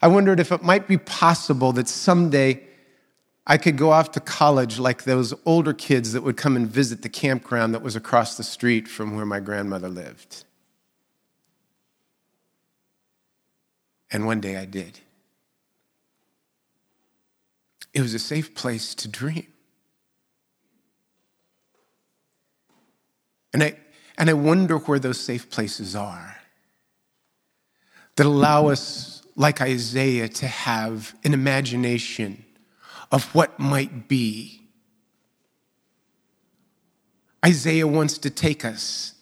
I 0.00 0.06
wondered 0.06 0.40
if 0.40 0.52
it 0.52 0.62
might 0.62 0.88
be 0.88 0.96
possible 0.96 1.72
that 1.72 1.86
someday 1.86 2.62
I 3.46 3.58
could 3.58 3.76
go 3.76 3.90
off 3.90 4.12
to 4.12 4.20
college 4.20 4.78
like 4.78 5.04
those 5.04 5.34
older 5.44 5.74
kids 5.74 6.12
that 6.12 6.22
would 6.22 6.36
come 6.36 6.56
and 6.56 6.66
visit 6.66 7.02
the 7.02 7.10
campground 7.10 7.74
that 7.74 7.82
was 7.82 7.94
across 7.94 8.36
the 8.36 8.42
street 8.42 8.88
from 8.88 9.16
where 9.16 9.26
my 9.26 9.40
grandmother 9.40 9.88
lived. 9.88 10.44
And 14.10 14.26
one 14.26 14.40
day 14.40 14.56
I 14.56 14.64
did. 14.64 15.00
It 17.92 18.00
was 18.00 18.14
a 18.14 18.18
safe 18.18 18.54
place 18.54 18.94
to 18.96 19.08
dream. 19.08 19.46
And 23.52 23.62
I, 23.62 23.76
and 24.16 24.30
I 24.30 24.32
wonder 24.32 24.78
where 24.78 24.98
those 24.98 25.20
safe 25.20 25.50
places 25.50 25.94
are 25.94 26.36
that 28.16 28.26
allow 28.26 28.68
us, 28.68 29.22
like 29.36 29.60
Isaiah, 29.60 30.28
to 30.28 30.46
have 30.46 31.14
an 31.24 31.34
imagination 31.34 32.44
of 33.14 33.32
what 33.32 33.60
might 33.60 34.08
be. 34.08 34.60
Isaiah 37.46 37.86
wants 37.86 38.18
to 38.18 38.28
take 38.28 38.64
us 38.64 39.14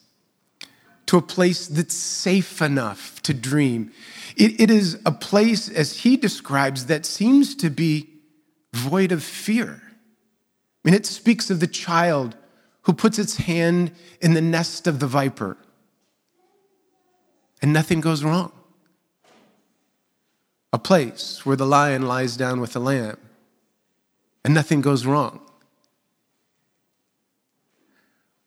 to 1.05 1.19
a 1.19 1.23
place 1.23 1.67
that's 1.67 1.95
safe 1.95 2.63
enough 2.63 3.21
to 3.21 3.35
dream. 3.35 3.93
It, 4.35 4.59
it 4.59 4.71
is 4.71 4.99
a 5.05 5.13
place, 5.13 5.69
as 5.69 5.99
he 5.99 6.17
describes, 6.17 6.87
that 6.87 7.05
seems 7.05 7.55
to 7.57 7.69
be 7.69 8.09
void 8.73 9.13
of 9.13 9.23
fear. 9.23 9.83
I 9.85 10.89
mean, 10.89 10.95
it 10.95 11.05
speaks 11.05 11.51
of 11.51 11.61
the 11.61 11.67
child 11.67 12.35
who 12.85 12.95
puts 12.95 13.19
its 13.19 13.37
hand 13.37 13.93
in 14.23 14.33
the 14.33 14.41
nest 14.41 14.87
of 14.87 15.01
the 15.01 15.07
viper 15.07 15.59
and 17.61 17.75
nothing 17.75 18.01
goes 18.01 18.25
wrong. 18.25 18.53
A 20.73 20.79
place 20.79 21.45
where 21.45 21.57
the 21.57 21.67
lion 21.67 22.09
lies 22.09 22.39
down 22.39 22.59
with 22.59 22.73
the 22.73 22.81
lamb 22.81 23.19
and 24.45 24.55
nothing 24.55 24.81
goes 24.81 25.07
wrong. 25.07 25.41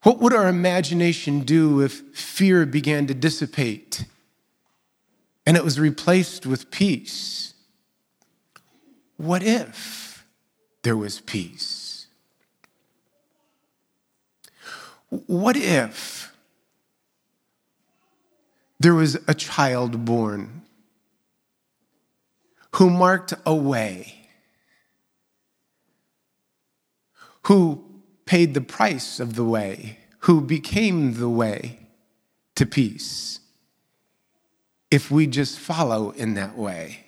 What 0.03 0.19
would 0.19 0.33
our 0.33 0.47
imagination 0.47 1.41
do 1.41 1.81
if 1.81 2.01
fear 2.15 2.65
began 2.65 3.07
to 3.07 3.13
dissipate 3.13 4.05
and 5.45 5.57
it 5.57 5.63
was 5.63 5.79
replaced 5.79 6.45
with 6.45 6.69
peace? 6.69 7.53
What 9.17 9.41
if 9.41 10.25
there 10.83 10.97
was 10.97 11.21
peace? 11.21 12.07
What 15.09 15.55
if 15.55 16.31
there 18.79 18.93
was 18.93 19.17
a 19.27 19.33
child 19.33 20.05
born 20.05 20.61
who 22.73 22.89
marked 22.89 23.33
a 23.45 23.55
way 23.55 24.24
who 27.45 27.83
paid 28.25 28.53
the 28.53 28.61
price 28.61 29.19
of 29.19 29.35
the 29.35 29.43
way, 29.43 29.99
who 30.19 30.41
became 30.41 31.15
the 31.15 31.29
way 31.29 31.79
to 32.55 32.65
peace, 32.65 33.39
if 34.89 35.11
we 35.11 35.27
just 35.27 35.59
follow 35.59 36.09
in 36.11 36.33
that 36.33 36.57
way? 36.57 37.05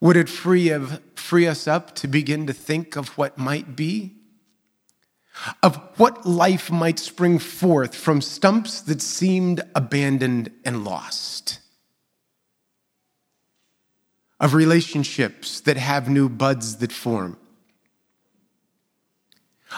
Would 0.00 0.16
it 0.16 0.28
free, 0.28 0.70
of, 0.70 1.00
free 1.14 1.46
us 1.46 1.68
up 1.68 1.94
to 1.96 2.08
begin 2.08 2.48
to 2.48 2.52
think 2.52 2.96
of 2.96 3.10
what 3.10 3.38
might 3.38 3.76
be? 3.76 4.16
Of 5.62 5.76
what 5.96 6.26
life 6.26 6.72
might 6.72 6.98
spring 6.98 7.38
forth 7.38 7.94
from 7.94 8.20
stumps 8.20 8.80
that 8.82 9.00
seemed 9.00 9.62
abandoned 9.76 10.50
and 10.64 10.84
lost? 10.84 11.60
Of 14.40 14.54
relationships 14.54 15.60
that 15.60 15.76
have 15.76 16.08
new 16.08 16.28
buds 16.28 16.78
that 16.78 16.90
form? 16.90 17.36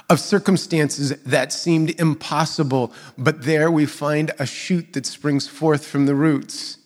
Of 0.08 0.20
circumstances 0.20 1.10
that 1.22 1.52
seemed 1.52 1.98
impossible, 2.00 2.92
but 3.16 3.42
there 3.42 3.70
we 3.70 3.86
find 3.86 4.30
a 4.38 4.46
shoot 4.46 4.92
that 4.92 5.06
springs 5.06 5.46
forth 5.46 5.86
from 5.86 6.06
the 6.06 6.14
roots. 6.14 6.78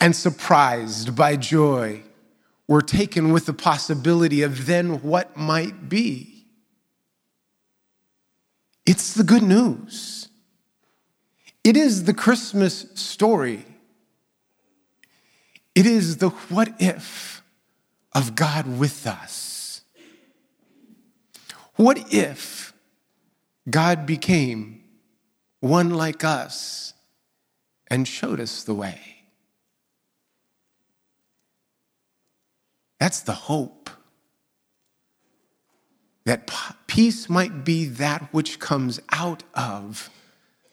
And 0.00 0.14
surprised 0.14 1.16
by 1.16 1.36
joy, 1.36 2.02
we're 2.66 2.82
taken 2.82 3.32
with 3.32 3.46
the 3.46 3.54
possibility 3.54 4.42
of 4.42 4.66
then 4.66 5.02
what 5.02 5.36
might 5.36 5.88
be. 5.88 6.46
It's 8.84 9.14
the 9.14 9.24
good 9.24 9.42
news. 9.42 10.28
It 11.64 11.76
is 11.76 12.04
the 12.04 12.14
Christmas 12.14 12.86
story. 12.94 13.64
It 15.74 15.86
is 15.86 16.16
the 16.18 16.30
what 16.30 16.74
if 16.78 17.42
of 18.12 18.34
God 18.34 18.78
with 18.78 19.06
us. 19.06 19.47
What 21.78 22.12
if 22.12 22.72
God 23.70 24.04
became 24.04 24.82
one 25.60 25.90
like 25.90 26.24
us 26.24 26.92
and 27.86 28.06
showed 28.06 28.40
us 28.40 28.64
the 28.64 28.74
way? 28.74 29.00
That's 32.98 33.20
the 33.20 33.32
hope. 33.32 33.90
That 36.24 36.50
peace 36.88 37.30
might 37.30 37.64
be 37.64 37.84
that 37.84 38.34
which 38.34 38.58
comes 38.58 38.98
out 39.12 39.44
of 39.54 40.10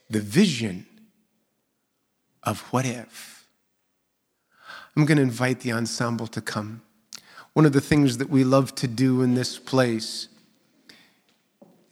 the 0.09 0.21
vision 0.21 0.87
of 2.41 2.61
what 2.73 2.83
if. 2.83 3.47
I'm 4.97 5.05
going 5.05 5.17
to 5.17 5.23
invite 5.23 5.59
the 5.59 5.71
ensemble 5.71 6.25
to 6.25 6.41
come. 6.41 6.81
One 7.53 7.67
of 7.67 7.73
the 7.73 7.79
things 7.79 8.17
that 8.17 8.31
we 8.31 8.43
love 8.43 8.73
to 8.73 8.87
do 8.87 9.21
in 9.21 9.35
this 9.35 9.59
place 9.59 10.29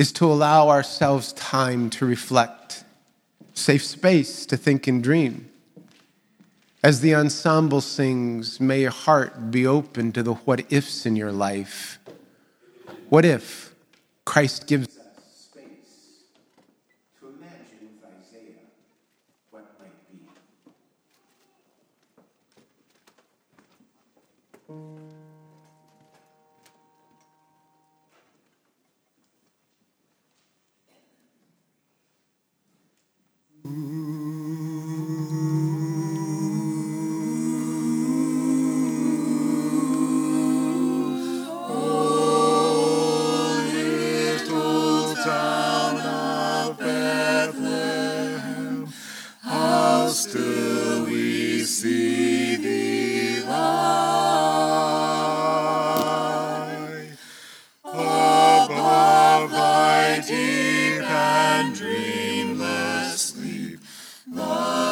is 0.03 0.11
to 0.11 0.25
allow 0.25 0.67
ourselves 0.67 1.31
time 1.31 1.89
to 1.89 2.05
reflect, 2.05 2.83
safe 3.53 3.85
space 3.85 4.45
to 4.45 4.57
think 4.57 4.85
and 4.85 5.01
dream. 5.01 5.49
As 6.83 6.99
the 6.99 7.15
ensemble 7.15 7.79
sings, 7.79 8.59
may 8.59 8.81
your 8.81 8.91
heart 8.91 9.49
be 9.49 9.65
open 9.65 10.11
to 10.11 10.21
the 10.21 10.33
what 10.33 10.69
ifs 10.69 11.05
in 11.05 11.15
your 11.15 11.31
life. 11.31 11.99
What 13.07 13.23
if 13.23 13.73
Christ 14.25 14.67
gives 14.67 14.99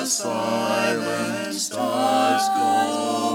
the 0.02 0.08
silent 0.08 1.54
stars 1.54 2.50
go. 2.50 3.31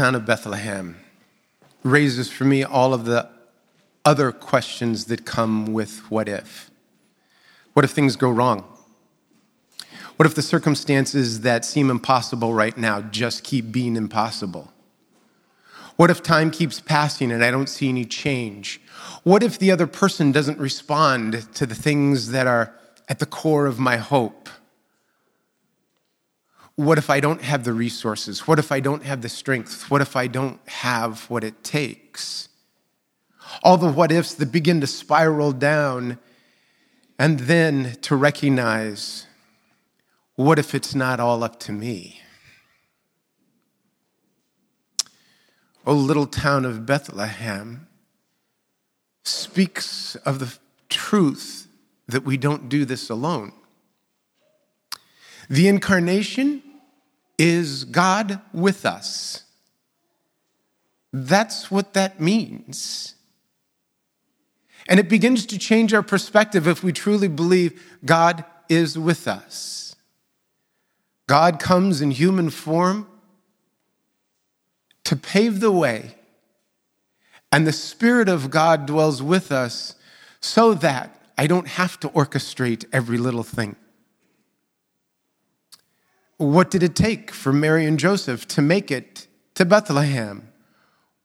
Town 0.00 0.14
of 0.14 0.24
Bethlehem 0.24 0.96
raises 1.82 2.32
for 2.32 2.44
me 2.44 2.64
all 2.64 2.94
of 2.94 3.04
the 3.04 3.28
other 4.02 4.32
questions 4.32 5.04
that 5.04 5.26
come 5.26 5.74
with 5.74 6.10
what 6.10 6.26
if. 6.26 6.70
What 7.74 7.84
if 7.84 7.90
things 7.90 8.16
go 8.16 8.30
wrong? 8.30 8.64
What 10.16 10.24
if 10.24 10.34
the 10.34 10.40
circumstances 10.40 11.42
that 11.42 11.66
seem 11.66 11.90
impossible 11.90 12.54
right 12.54 12.78
now 12.78 13.02
just 13.02 13.44
keep 13.44 13.70
being 13.70 13.94
impossible? 13.94 14.72
What 15.96 16.08
if 16.08 16.22
time 16.22 16.50
keeps 16.50 16.80
passing 16.80 17.30
and 17.30 17.44
I 17.44 17.50
don't 17.50 17.68
see 17.68 17.90
any 17.90 18.06
change? 18.06 18.80
What 19.22 19.42
if 19.42 19.58
the 19.58 19.70
other 19.70 19.86
person 19.86 20.32
doesn't 20.32 20.58
respond 20.58 21.46
to 21.56 21.66
the 21.66 21.74
things 21.74 22.30
that 22.30 22.46
are 22.46 22.74
at 23.06 23.18
the 23.18 23.26
core 23.26 23.66
of 23.66 23.78
my 23.78 23.98
hope? 23.98 24.48
What 26.80 26.96
if 26.96 27.10
I 27.10 27.20
don't 27.20 27.42
have 27.42 27.64
the 27.64 27.74
resources? 27.74 28.48
What 28.48 28.58
if 28.58 28.72
I 28.72 28.80
don't 28.80 29.02
have 29.04 29.20
the 29.20 29.28
strength? 29.28 29.90
What 29.90 30.00
if 30.00 30.16
I 30.16 30.28
don't 30.28 30.66
have 30.66 31.28
what 31.28 31.44
it 31.44 31.62
takes? 31.62 32.48
All 33.62 33.76
the 33.76 33.92
what 33.92 34.10
ifs 34.10 34.32
that 34.36 34.50
begin 34.50 34.80
to 34.80 34.86
spiral 34.86 35.52
down, 35.52 36.18
and 37.18 37.40
then 37.40 37.98
to 38.00 38.16
recognize 38.16 39.26
what 40.36 40.58
if 40.58 40.74
it's 40.74 40.94
not 40.94 41.20
all 41.20 41.44
up 41.44 41.60
to 41.60 41.72
me? 41.72 42.22
O 45.86 45.92
little 45.92 46.26
town 46.26 46.64
of 46.64 46.86
Bethlehem 46.86 47.88
speaks 49.22 50.16
of 50.16 50.38
the 50.38 50.56
truth 50.88 51.68
that 52.08 52.24
we 52.24 52.38
don't 52.38 52.70
do 52.70 52.86
this 52.86 53.10
alone. 53.10 53.52
The 55.50 55.68
incarnation 55.68 56.62
is 57.40 57.84
God 57.84 58.38
with 58.52 58.84
us. 58.84 59.44
That's 61.10 61.70
what 61.70 61.94
that 61.94 62.20
means. 62.20 63.14
And 64.86 65.00
it 65.00 65.08
begins 65.08 65.46
to 65.46 65.58
change 65.58 65.94
our 65.94 66.02
perspective 66.02 66.68
if 66.68 66.84
we 66.84 66.92
truly 66.92 67.28
believe 67.28 67.82
God 68.04 68.44
is 68.68 68.98
with 68.98 69.26
us. 69.26 69.96
God 71.28 71.58
comes 71.58 72.02
in 72.02 72.10
human 72.10 72.50
form 72.50 73.06
to 75.04 75.16
pave 75.16 75.60
the 75.60 75.72
way, 75.72 76.16
and 77.50 77.66
the 77.66 77.72
Spirit 77.72 78.28
of 78.28 78.50
God 78.50 78.84
dwells 78.84 79.22
with 79.22 79.50
us 79.50 79.94
so 80.40 80.74
that 80.74 81.18
I 81.38 81.46
don't 81.46 81.68
have 81.68 81.98
to 82.00 82.10
orchestrate 82.10 82.84
every 82.92 83.16
little 83.16 83.44
thing. 83.44 83.76
What 86.40 86.70
did 86.70 86.82
it 86.82 86.96
take 86.96 87.32
for 87.32 87.52
Mary 87.52 87.84
and 87.84 87.98
Joseph 87.98 88.48
to 88.48 88.62
make 88.62 88.90
it 88.90 89.26
to 89.56 89.66
Bethlehem? 89.66 90.48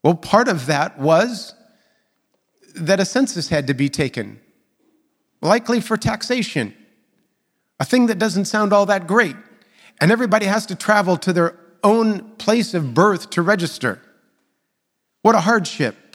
Well, 0.02 0.14
part 0.14 0.46
of 0.46 0.66
that 0.66 0.98
was 0.98 1.54
that 2.74 3.00
a 3.00 3.06
census 3.06 3.48
had 3.48 3.66
to 3.68 3.72
be 3.72 3.88
taken, 3.88 4.38
likely 5.40 5.80
for 5.80 5.96
taxation, 5.96 6.74
a 7.80 7.84
thing 7.86 8.08
that 8.08 8.18
doesn't 8.18 8.44
sound 8.44 8.74
all 8.74 8.84
that 8.84 9.06
great. 9.06 9.36
And 10.02 10.12
everybody 10.12 10.44
has 10.44 10.66
to 10.66 10.74
travel 10.74 11.16
to 11.16 11.32
their 11.32 11.58
own 11.82 12.32
place 12.32 12.74
of 12.74 12.92
birth 12.92 13.30
to 13.30 13.40
register. 13.40 14.02
What 15.22 15.34
a 15.34 15.40
hardship. 15.40 16.14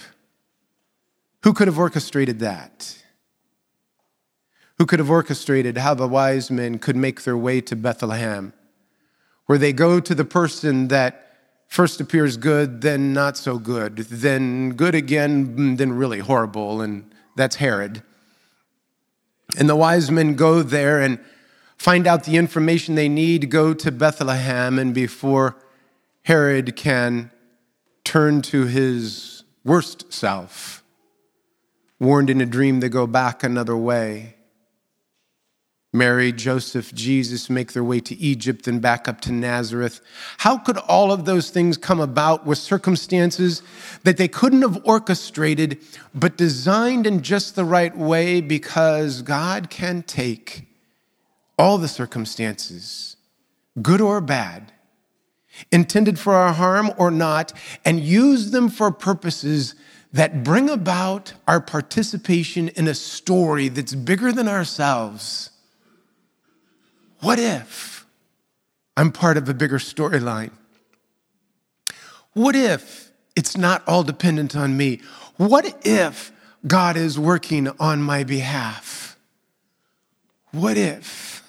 Who 1.41 1.53
could 1.53 1.67
have 1.67 1.79
orchestrated 1.79 2.37
that? 2.41 3.03
Who 4.77 4.85
could 4.85 4.99
have 4.99 5.09
orchestrated 5.09 5.79
how 5.79 5.95
the 5.95 6.07
wise 6.07 6.51
men 6.51 6.77
could 6.77 6.95
make 6.95 7.23
their 7.23 7.35
way 7.35 7.61
to 7.61 7.75
Bethlehem? 7.75 8.53
Where 9.51 9.57
they 9.57 9.73
go 9.73 9.99
to 9.99 10.15
the 10.15 10.23
person 10.23 10.87
that 10.87 11.35
first 11.67 11.99
appears 11.99 12.37
good, 12.37 12.79
then 12.79 13.11
not 13.11 13.35
so 13.35 13.57
good, 13.57 13.97
then 13.97 14.69
good 14.69 14.95
again, 14.95 15.75
then 15.75 15.91
really 15.91 16.19
horrible, 16.19 16.79
and 16.79 17.13
that's 17.35 17.57
Herod. 17.57 18.01
And 19.59 19.67
the 19.67 19.75
wise 19.75 20.09
men 20.09 20.35
go 20.35 20.63
there 20.63 21.01
and 21.01 21.19
find 21.75 22.07
out 22.07 22.23
the 22.23 22.37
information 22.37 22.95
they 22.95 23.09
need, 23.09 23.51
go 23.51 23.73
to 23.73 23.91
Bethlehem, 23.91 24.79
and 24.79 24.93
before 24.93 25.57
Herod 26.21 26.77
can 26.77 27.29
turn 28.05 28.41
to 28.43 28.67
his 28.67 29.43
worst 29.65 30.13
self, 30.13 30.81
warned 31.99 32.29
in 32.29 32.39
a 32.39 32.45
dream 32.45 32.79
they 32.79 32.87
go 32.87 33.05
back 33.05 33.43
another 33.43 33.75
way. 33.75 34.35
Mary, 35.93 36.31
Joseph, 36.31 36.93
Jesus 36.93 37.49
make 37.49 37.73
their 37.73 37.83
way 37.83 37.99
to 37.99 38.15
Egypt 38.17 38.65
and 38.65 38.81
back 38.81 39.09
up 39.09 39.19
to 39.21 39.31
Nazareth. 39.33 39.99
How 40.37 40.57
could 40.57 40.77
all 40.77 41.11
of 41.11 41.25
those 41.25 41.49
things 41.49 41.77
come 41.77 41.99
about 41.99 42.45
with 42.45 42.57
circumstances 42.57 43.61
that 44.03 44.15
they 44.15 44.29
couldn't 44.29 44.61
have 44.61 44.81
orchestrated, 44.85 45.79
but 46.15 46.37
designed 46.37 47.05
in 47.05 47.21
just 47.21 47.57
the 47.57 47.65
right 47.65 47.95
way 47.95 48.39
because 48.39 49.21
God 49.21 49.69
can 49.69 50.01
take 50.03 50.65
all 51.59 51.77
the 51.77 51.89
circumstances, 51.89 53.17
good 53.81 53.99
or 53.99 54.21
bad, 54.21 54.71
intended 55.73 56.17
for 56.17 56.35
our 56.35 56.53
harm 56.53 56.93
or 56.97 57.11
not, 57.11 57.51
and 57.83 57.99
use 57.99 58.51
them 58.51 58.69
for 58.69 58.91
purposes 58.91 59.75
that 60.13 60.41
bring 60.41 60.69
about 60.69 61.33
our 61.49 61.59
participation 61.59 62.69
in 62.69 62.87
a 62.87 62.95
story 62.95 63.67
that's 63.67 63.93
bigger 63.93 64.31
than 64.31 64.47
ourselves 64.47 65.50
what 67.21 67.39
if 67.39 68.05
I'm 68.97 69.11
part 69.11 69.37
of 69.37 69.47
a 69.47 69.53
bigger 69.53 69.77
storyline? 69.77 70.51
What 72.33 72.55
if 72.55 73.11
it's 73.35 73.57
not 73.57 73.83
all 73.87 74.03
dependent 74.03 74.55
on 74.55 74.77
me? 74.77 75.01
What 75.37 75.73
if 75.85 76.31
God 76.67 76.97
is 76.97 77.17
working 77.17 77.67
on 77.79 78.01
my 78.01 78.23
behalf? 78.23 79.17
What 80.51 80.77
if 80.77 81.43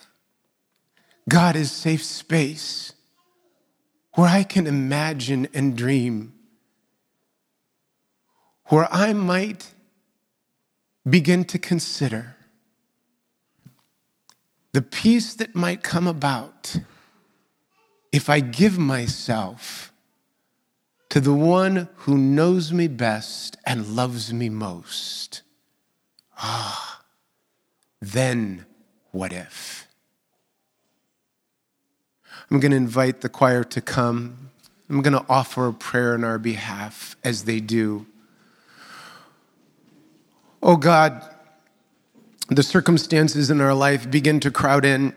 God 1.29 1.57
is 1.57 1.71
safe 1.73 2.03
space 2.03 2.93
where 4.15 4.29
I 4.29 4.43
can 4.43 4.67
imagine 4.67 5.49
and 5.55 5.77
dream, 5.77 6.35
where 8.67 8.89
I 8.93 9.13
might 9.13 9.73
begin 11.09 11.45
to 11.47 11.59
consider 11.59 12.37
the 14.73 14.83
peace 14.83 15.35
that 15.35 15.55
might 15.55 15.83
come 15.83 16.07
about 16.07 16.77
if 18.11 18.29
I 18.29 18.41
give 18.41 18.79
myself 18.79 19.93
to 21.11 21.21
the 21.21 21.35
one 21.35 21.89
who 21.97 22.17
knows 22.17 22.73
me 22.73 22.89
best 22.89 23.59
and 23.67 23.95
loves 23.95 24.33
me 24.33 24.49
most. 24.49 25.43
Ah, 26.39 27.03
then 28.01 28.65
what 29.11 29.33
if? 29.33 29.87
I'm 32.51 32.61
going 32.61 32.71
to 32.71 32.77
invite 32.77 33.21
the 33.21 33.29
choir 33.29 33.63
to 33.65 33.81
come. 33.81 34.51
I'm 34.89 35.03
going 35.03 35.13
to 35.13 35.25
offer 35.29 35.69
a 35.69 35.73
prayer 35.73 36.15
on 36.15 36.25
our 36.25 36.39
behalf 36.39 37.17
as 37.23 37.45
they 37.45 37.61
do. 37.61 38.07
Oh 40.63 40.77
God, 40.77 41.23
the 42.49 42.63
circumstances 42.63 43.51
in 43.51 43.61
our 43.61 43.75
life 43.75 44.11
begin 44.11 44.41
to 44.41 44.51
crowd 44.51 44.85
in, 44.85 45.15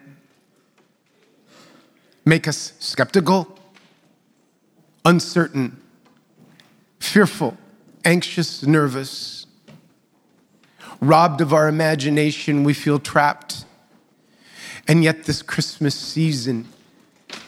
make 2.26 2.48
us 2.48 2.74
skeptical, 2.80 3.58
uncertain, 5.04 5.82
fearful, 7.00 7.58
anxious, 8.04 8.64
nervous. 8.64 9.46
Robbed 11.02 11.42
of 11.42 11.54
our 11.54 11.68
imagination, 11.68 12.64
we 12.64 12.74
feel 12.74 13.00
trapped. 13.00 13.66
And 14.88 15.04
yet, 15.04 15.26
this 15.26 15.42
Christmas 15.42 15.96
season 15.96 16.68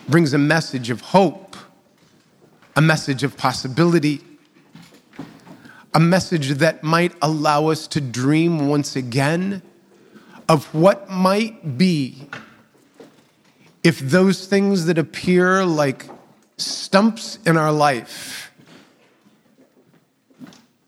brings 0.09 0.33
a 0.33 0.37
message 0.37 0.89
of 0.89 1.01
hope, 1.01 1.55
a 2.75 2.81
message 2.81 3.23
of 3.23 3.37
possibility, 3.37 4.21
a 5.93 5.99
message 5.99 6.49
that 6.49 6.83
might 6.83 7.13
allow 7.21 7.67
us 7.67 7.87
to 7.87 8.01
dream 8.01 8.67
once 8.67 8.95
again 8.95 9.61
of 10.49 10.73
what 10.73 11.09
might 11.09 11.77
be 11.77 12.27
if 13.83 13.99
those 13.99 14.47
things 14.47 14.85
that 14.85 14.97
appear 14.97 15.65
like 15.65 16.05
stumps 16.57 17.39
in 17.45 17.55
our 17.57 17.71
life 17.71 18.51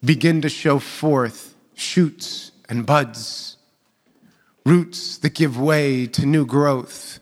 begin 0.03 0.41
to 0.41 0.49
show 0.49 0.79
forth 0.79 1.55
shoots 1.75 2.51
and 2.67 2.85
buds, 2.85 3.57
roots 4.65 5.17
that 5.17 5.33
give 5.33 5.59
way 5.59 6.07
to 6.07 6.25
new 6.25 6.45
growth. 6.45 7.19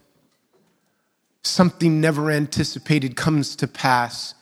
Something 1.43 2.01
never 2.01 2.29
anticipated 2.29 3.15
comes 3.15 3.55
to 3.55 3.67
pass, 3.67 4.33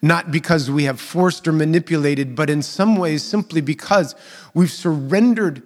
not 0.00 0.30
because 0.30 0.70
we 0.70 0.84
have 0.84 1.00
forced 1.00 1.46
or 1.46 1.52
manipulated, 1.52 2.34
but 2.34 2.48
in 2.48 2.62
some 2.62 2.96
ways 2.96 3.22
simply 3.22 3.60
because 3.60 4.14
we've 4.54 4.70
surrendered 4.70 5.62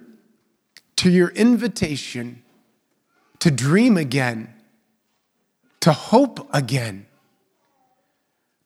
to 0.97 1.09
your 1.09 1.29
invitation 1.29 2.43
to 3.39 3.51
dream 3.51 3.97
again, 3.97 4.53
to 5.79 5.91
hope 5.91 6.53
again, 6.53 7.05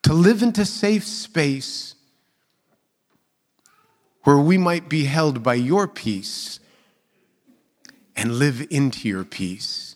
to 0.04 0.14
live 0.14 0.42
into 0.42 0.66
safe 0.66 1.06
space 1.06 1.96
where 4.24 4.38
we 4.38 4.58
might 4.58 4.88
be 4.88 5.06
held 5.06 5.44
by 5.44 5.54
your 5.54 5.88
peace 5.88 6.60
and 8.16 8.34
live 8.34 8.66
into 8.70 9.08
your 9.08 9.24
peace. 9.24 9.96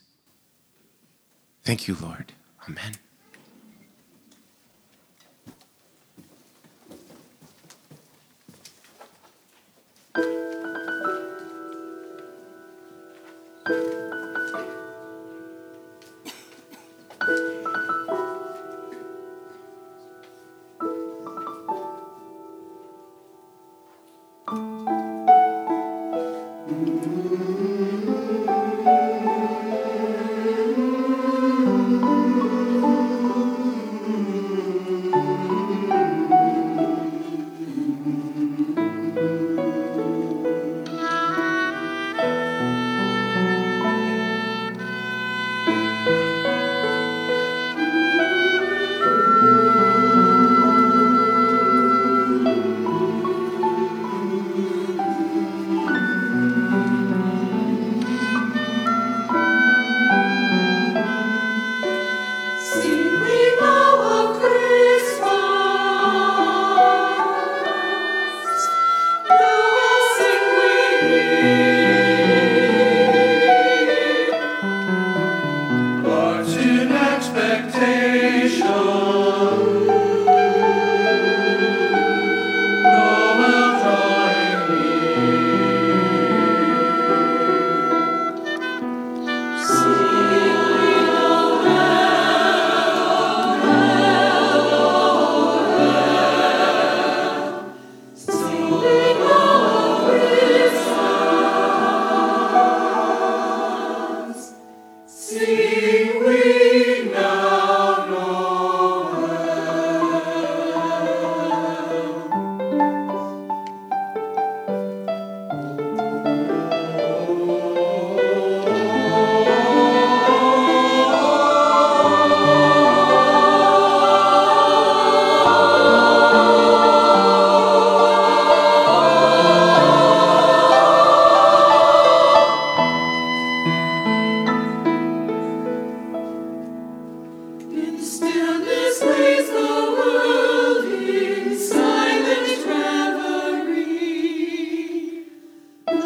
Thank 1.64 1.88
you, 1.88 1.96
Lord. 2.00 2.34
Amen. 2.68 2.94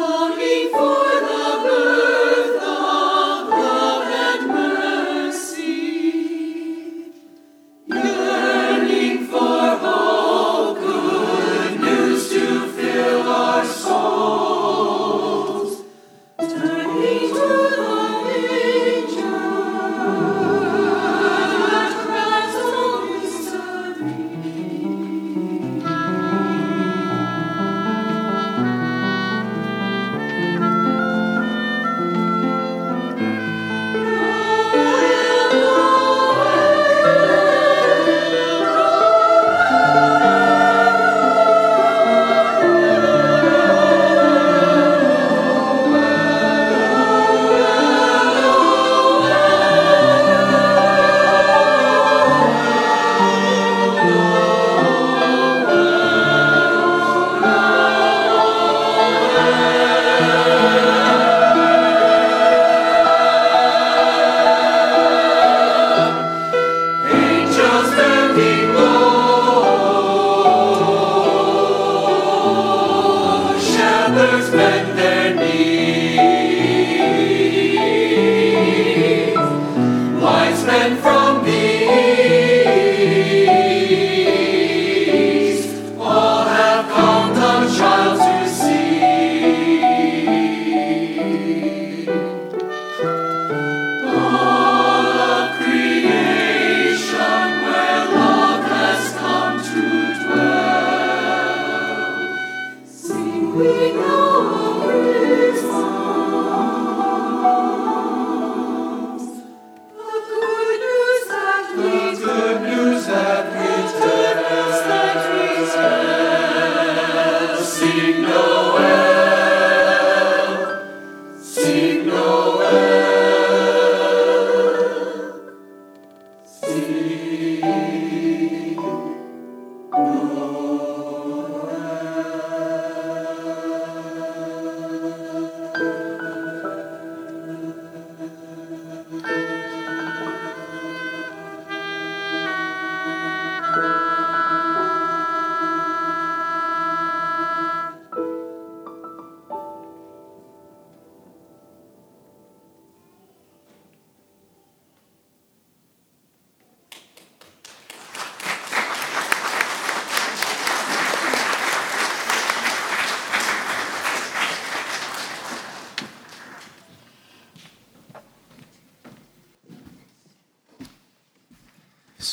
Lord. 0.00 0.29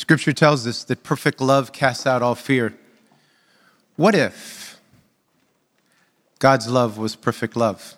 Scripture 0.07 0.31
tells 0.31 0.65
us 0.65 0.85
that 0.85 1.03
perfect 1.03 1.41
love 1.41 1.73
casts 1.73 2.07
out 2.07 2.21
all 2.21 2.33
fear. 2.33 2.73
What 3.97 4.15
if 4.15 4.79
God's 6.39 6.69
love 6.69 6.97
was 6.97 7.17
perfect 7.17 7.57
love? 7.57 7.95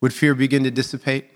Would 0.00 0.14
fear 0.14 0.34
begin 0.34 0.64
to 0.64 0.70
dissipate? 0.70 1.26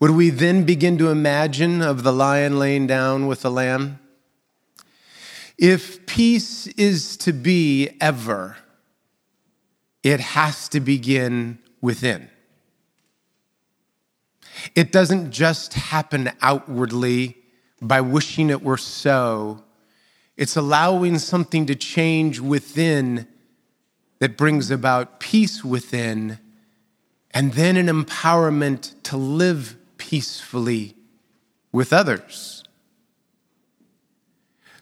Would 0.00 0.12
we 0.12 0.30
then 0.30 0.64
begin 0.64 0.96
to 0.96 1.10
imagine 1.10 1.82
of 1.82 2.02
the 2.02 2.14
lion 2.14 2.58
laying 2.58 2.86
down 2.86 3.26
with 3.26 3.42
the 3.42 3.50
lamb? 3.50 3.98
If 5.58 6.06
peace 6.06 6.66
is 6.68 7.18
to 7.18 7.34
be 7.34 7.90
ever, 8.00 8.56
it 10.02 10.20
has 10.20 10.66
to 10.70 10.80
begin 10.80 11.58
within. 11.82 12.30
It 14.74 14.92
doesn't 14.92 15.30
just 15.30 15.74
happen 15.74 16.30
outwardly 16.40 17.36
by 17.80 18.00
wishing 18.00 18.50
it 18.50 18.62
were 18.62 18.76
so. 18.76 19.64
It's 20.36 20.56
allowing 20.56 21.18
something 21.18 21.66
to 21.66 21.74
change 21.74 22.40
within 22.40 23.26
that 24.18 24.36
brings 24.36 24.70
about 24.70 25.20
peace 25.20 25.64
within, 25.64 26.38
and 27.30 27.52
then 27.52 27.76
an 27.76 27.86
empowerment 27.86 28.94
to 29.04 29.16
live 29.16 29.76
peacefully 29.96 30.96
with 31.72 31.92
others. 31.92 32.64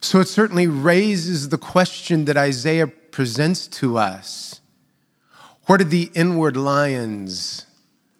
So 0.01 0.21
it 0.21 0.29
certainly 0.29 0.67
raises 0.67 1.49
the 1.49 1.59
question 1.59 2.27
that 2.27 2.37
Isaiah 2.37 2.87
presents 2.87 3.67
to 3.69 3.99
us 3.99 4.61
What 5.67 5.81
are 5.81 5.85
the 5.85 6.11
inward 6.15 6.57
lions 6.57 7.67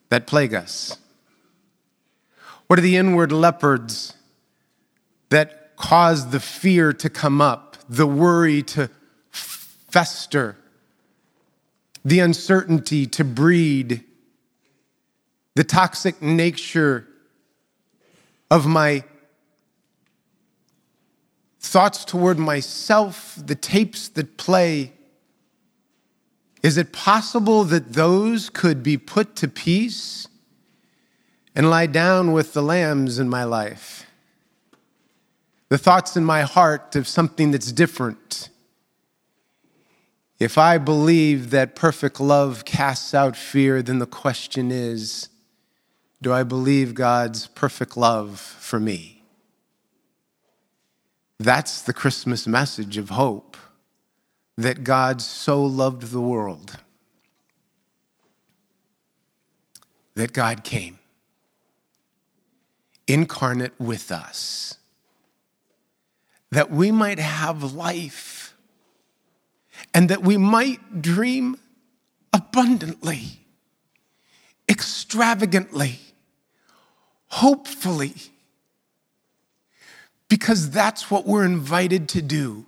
that 0.09 0.27
plague 0.27 0.55
us? 0.55 0.99
What 2.67 2.79
are 2.79 2.83
the 2.83 2.97
inward 2.97 3.31
leopards 3.31 4.15
that 5.29 5.77
cause 5.77 6.31
the 6.31 6.41
fear 6.41 6.93
to 6.93 7.09
come 7.09 7.41
up, 7.41 7.77
the 7.89 8.07
worry 8.07 8.63
to 8.63 8.91
fester, 9.31 10.57
the 12.05 12.19
uncertainty 12.19 13.07
to 13.07 13.25
breed, 13.25 14.05
the 15.55 15.65
toxic 15.65 16.21
nature 16.21 17.07
of 18.51 18.67
my 18.67 19.05
thoughts 21.61 22.05
toward 22.05 22.39
myself, 22.39 23.39
the 23.45 23.55
tapes 23.55 24.09
that 24.09 24.37
play. 24.37 24.93
Is 26.63 26.79
it 26.79 26.93
possible 26.93 27.65
that 27.65 27.93
those 27.93 28.51
could 28.51 28.83
be 28.83 28.97
put 28.97 29.37
to 29.37 29.49
peace 29.49 30.27
and 31.57 31.71
lie 31.71 31.87
down 31.87 32.33
with 32.33 32.53
the 32.53 32.63
lambs 32.63 33.19
in 33.19 33.29
my 33.29 33.43
life? 33.43 34.07
The 35.69 35.79
thoughts 35.79 36.17
in 36.17 36.25
my 36.25 36.43
heart 36.43 36.95
of 36.95 37.09
something 37.09 37.51
that's 37.51 37.73
different. 37.73 38.51
If 40.39 40.59
I 40.59 40.79
believe 40.79 41.51
that 41.51 41.75
perfect 41.75 42.21
love 42.21 42.65
casts 42.65 43.15
out 43.15 43.37
fear, 43.37 43.83
then 43.83 43.99
the 43.99 44.07
question 44.07 44.71
is 44.71 45.29
do 46.23 46.33
I 46.33 46.45
believe 46.45 46.95
God's 46.95 47.47
perfect 47.49 47.97
love 47.97 48.39
for 48.39 48.79
me? 48.79 49.23
That's 51.39 51.83
the 51.83 51.93
Christmas 51.93 52.47
message 52.47 52.97
of 52.97 53.11
hope 53.11 53.57
that 54.57 54.85
God 54.85 55.21
so 55.21 55.63
loved 55.63 56.11
the 56.11 56.21
world 56.21 56.79
that 60.15 60.33
God 60.33 60.65
came 60.65 60.99
incarnate 63.07 63.73
with 63.79 64.11
us, 64.11 64.79
that 66.51 66.71
we 66.71 66.91
might 66.91 67.19
have 67.19 67.75
life 67.75 68.55
and 69.93 70.09
that 70.09 70.23
we 70.23 70.37
might 70.37 71.03
dream 71.03 71.59
abundantly, 72.33 73.41
extravagantly 74.69 76.01
hopefully, 77.29 78.15
because 80.29 80.71
that's 80.71 81.11
what 81.11 81.27
we're 81.27 81.45
invited 81.45 82.09
to 82.09 82.23
do. 82.23 82.65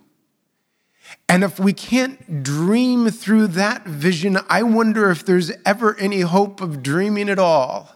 And 1.28 1.42
if 1.42 1.58
we 1.58 1.72
can't 1.72 2.42
dream 2.42 3.10
through 3.10 3.48
that 3.48 3.86
vision, 3.86 4.38
I 4.48 4.62
wonder 4.62 5.10
if 5.10 5.24
there's 5.24 5.50
ever 5.64 5.96
any 5.96 6.20
hope 6.20 6.60
of 6.60 6.82
dreaming 6.82 7.30
at 7.30 7.38
all. 7.38 7.90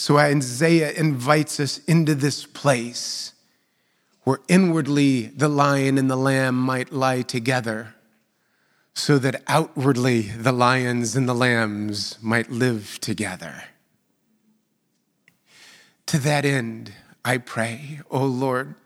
So 0.00 0.16
Isaiah 0.16 0.92
invites 0.92 1.60
us 1.60 1.76
into 1.84 2.14
this 2.14 2.46
place 2.46 3.34
where 4.22 4.38
inwardly 4.48 5.26
the 5.26 5.46
lion 5.46 5.98
and 5.98 6.10
the 6.10 6.16
lamb 6.16 6.54
might 6.54 6.90
lie 6.90 7.20
together, 7.20 7.94
so 8.94 9.18
that 9.18 9.42
outwardly 9.46 10.22
the 10.22 10.52
lions 10.52 11.16
and 11.16 11.28
the 11.28 11.34
lambs 11.34 12.16
might 12.22 12.50
live 12.50 12.98
together. 13.02 13.64
To 16.06 16.18
that 16.20 16.46
end, 16.46 16.94
I 17.22 17.36
pray, 17.36 18.00
O 18.10 18.20
oh 18.20 18.26
Lord, 18.26 18.76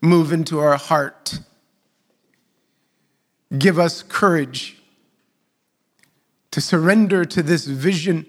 move 0.00 0.32
into 0.32 0.58
our 0.58 0.76
heart. 0.76 1.38
Give 3.56 3.78
us 3.78 4.02
courage 4.02 4.82
to 6.50 6.60
surrender 6.60 7.24
to 7.24 7.40
this 7.44 7.66
vision 7.66 8.26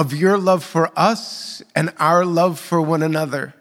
of 0.00 0.14
your 0.14 0.38
love 0.38 0.64
for 0.64 0.90
us 0.96 1.62
and 1.76 1.92
our 1.98 2.24
love 2.24 2.58
for 2.58 2.80
one 2.80 3.02
another. 3.02 3.52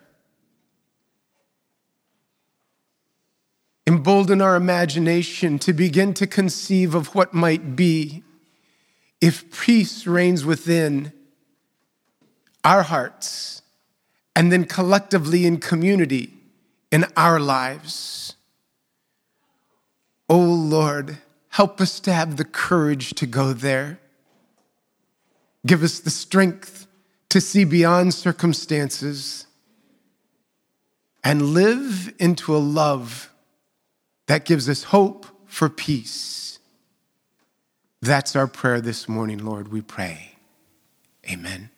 Embolden 3.86 4.42
our 4.42 4.56
imagination 4.56 5.60
to 5.60 5.74
begin 5.74 6.14
to 6.14 6.26
conceive 6.26 6.96
of 6.96 7.14
what 7.14 7.34
might 7.34 7.76
be 7.76 8.24
if 9.20 9.52
peace 9.60 10.08
reigns 10.08 10.46
within 10.46 11.12
our 12.64 12.84
hearts, 12.84 13.62
and 14.34 14.50
then 14.50 14.64
collectively 14.64 15.46
in 15.46 15.58
community 15.58 16.34
in 16.90 17.06
our 17.18 17.42
lives. 17.42 18.38
Oh 20.30 20.40
Lord, 20.40 21.18
help 21.50 21.82
us 21.82 22.00
to 22.00 22.14
have 22.14 22.38
the 22.38 22.46
courage 22.46 23.14
to 23.16 23.26
go 23.26 23.52
there. 23.52 24.00
Give 25.66 25.84
us 25.84 26.00
the 26.00 26.10
strength 26.10 26.88
to 27.30 27.42
see 27.42 27.64
beyond 27.64 28.14
circumstances 28.14 29.46
and 31.24 31.54
live 31.54 32.14
into 32.18 32.56
a 32.56 32.58
love 32.58 33.30
that 34.28 34.46
gives 34.46 34.70
us 34.70 34.84
hope 34.84 35.26
for 35.46 35.70
peace. 35.70 36.60
That's 38.02 38.36
our 38.36 38.48
prayer 38.48 38.80
this 38.80 39.10
morning, 39.10 39.40
Lord, 39.40 39.70
we 39.72 39.82
pray. 39.82 40.38
Amen. 41.30 41.70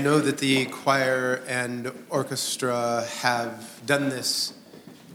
Know 0.00 0.18
that 0.20 0.38
the 0.38 0.66
choir 0.66 1.42
and 1.46 1.92
orchestra 2.08 3.06
have 3.20 3.80
done 3.86 4.08
this 4.08 4.54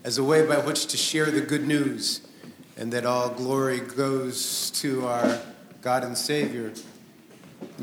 as 0.04 0.18
a 0.18 0.24
way 0.24 0.46
by 0.46 0.58
which 0.58 0.86
to 0.88 0.98
share 0.98 1.32
the 1.32 1.42
good 1.42 1.68
news, 1.68 2.22
and 2.78 2.94
that 2.94 3.06
all 3.06 3.30
glory 3.30 3.80
goes 3.80 4.70
to 4.72 5.08
our 5.08 5.42
God 5.82 6.04
and 6.04 6.18
Savior. 6.18 6.72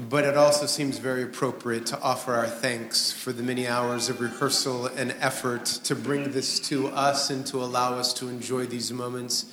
But 0.09 0.25
it 0.25 0.37
also 0.37 0.67
seems 0.67 0.99
very 0.99 1.25
appropriate 1.25 1.87
to 1.87 2.01
offer 2.01 2.35
our 2.35 2.47
thanks 2.47 3.11
for 3.11 3.33
the 3.33 3.43
many 3.43 3.67
hours 3.67 4.09
of 4.09 4.21
rehearsal 4.21 4.87
and 4.87 5.13
effort 5.19 5.65
to 5.65 5.97
bring 5.97 6.31
this 6.31 6.61
to 6.69 6.89
us 6.89 7.31
and 7.31 7.45
to 7.47 7.59
allow 7.59 7.95
us 7.95 8.15
to 8.15 8.29
enjoy 8.29 8.67
these 8.67 8.93
moments. 8.93 9.47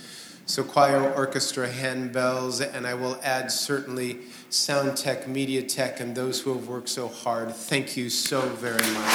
So, 0.49 0.63
choir, 0.63 1.13
orchestra, 1.13 1.69
handbells, 1.69 2.59
and 2.59 2.87
I 2.87 2.95
will 2.95 3.19
add 3.21 3.51
certainly 3.51 4.17
sound 4.49 4.97
tech, 4.97 5.27
media 5.27 5.61
tech, 5.61 5.99
and 5.99 6.15
those 6.15 6.41
who 6.41 6.55
have 6.55 6.67
worked 6.67 6.89
so 6.89 7.07
hard. 7.07 7.53
Thank 7.53 7.95
you 7.95 8.09
so 8.09 8.41
very 8.41 8.73
much. 8.73 9.13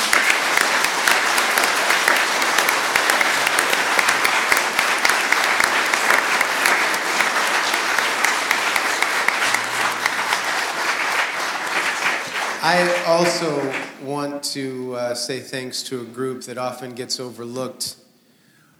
I 12.62 13.04
also 13.08 13.74
want 14.04 14.44
to 14.52 14.94
uh, 14.94 15.14
say 15.16 15.40
thanks 15.40 15.82
to 15.82 16.00
a 16.00 16.04
group 16.04 16.44
that 16.44 16.58
often 16.58 16.94
gets 16.94 17.18
overlooked 17.18 17.96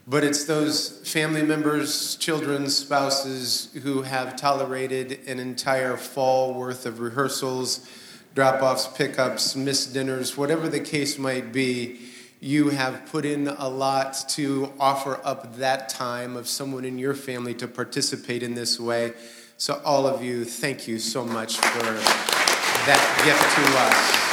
but 0.07 0.23
it's 0.23 0.45
those 0.45 1.01
family 1.11 1.43
members, 1.43 2.17
children, 2.17 2.69
spouses 2.69 3.71
who 3.83 4.03
have 4.03 4.37
tolerated 4.37 5.21
an 5.27 5.39
entire 5.39 5.97
fall 5.97 6.53
worth 6.53 6.85
of 6.85 7.01
rehearsals, 7.01 7.89
drop 8.35 8.63
offs, 8.63 8.87
pickups, 8.87 9.57
missed 9.57 9.95
dinners, 9.95 10.37
whatever 10.37 10.69
the 10.69 10.81
case 10.81 11.19
might 11.19 11.53
be. 11.53 12.01
You 12.41 12.69
have 12.69 13.07
put 13.07 13.25
in 13.25 13.49
a 13.49 13.69
lot 13.69 14.29
to 14.31 14.71
offer 14.79 15.19
up 15.25 15.57
that 15.57 15.89
time 15.89 16.37
of 16.37 16.47
someone 16.49 16.85
in 16.85 16.99
your 16.99 17.15
family 17.15 17.55
to 17.55 17.67
participate 17.67 18.43
in 18.43 18.55
this 18.55 18.79
way. 18.79 19.15
So, 19.57 19.81
all 19.85 20.07
of 20.07 20.23
you, 20.23 20.45
thank 20.45 20.87
you 20.87 20.99
so 20.99 21.25
much 21.25 21.57
for 21.57 21.83
that 21.83 23.23
gift 23.25 23.57
to 23.57 23.79
us. 23.79 24.24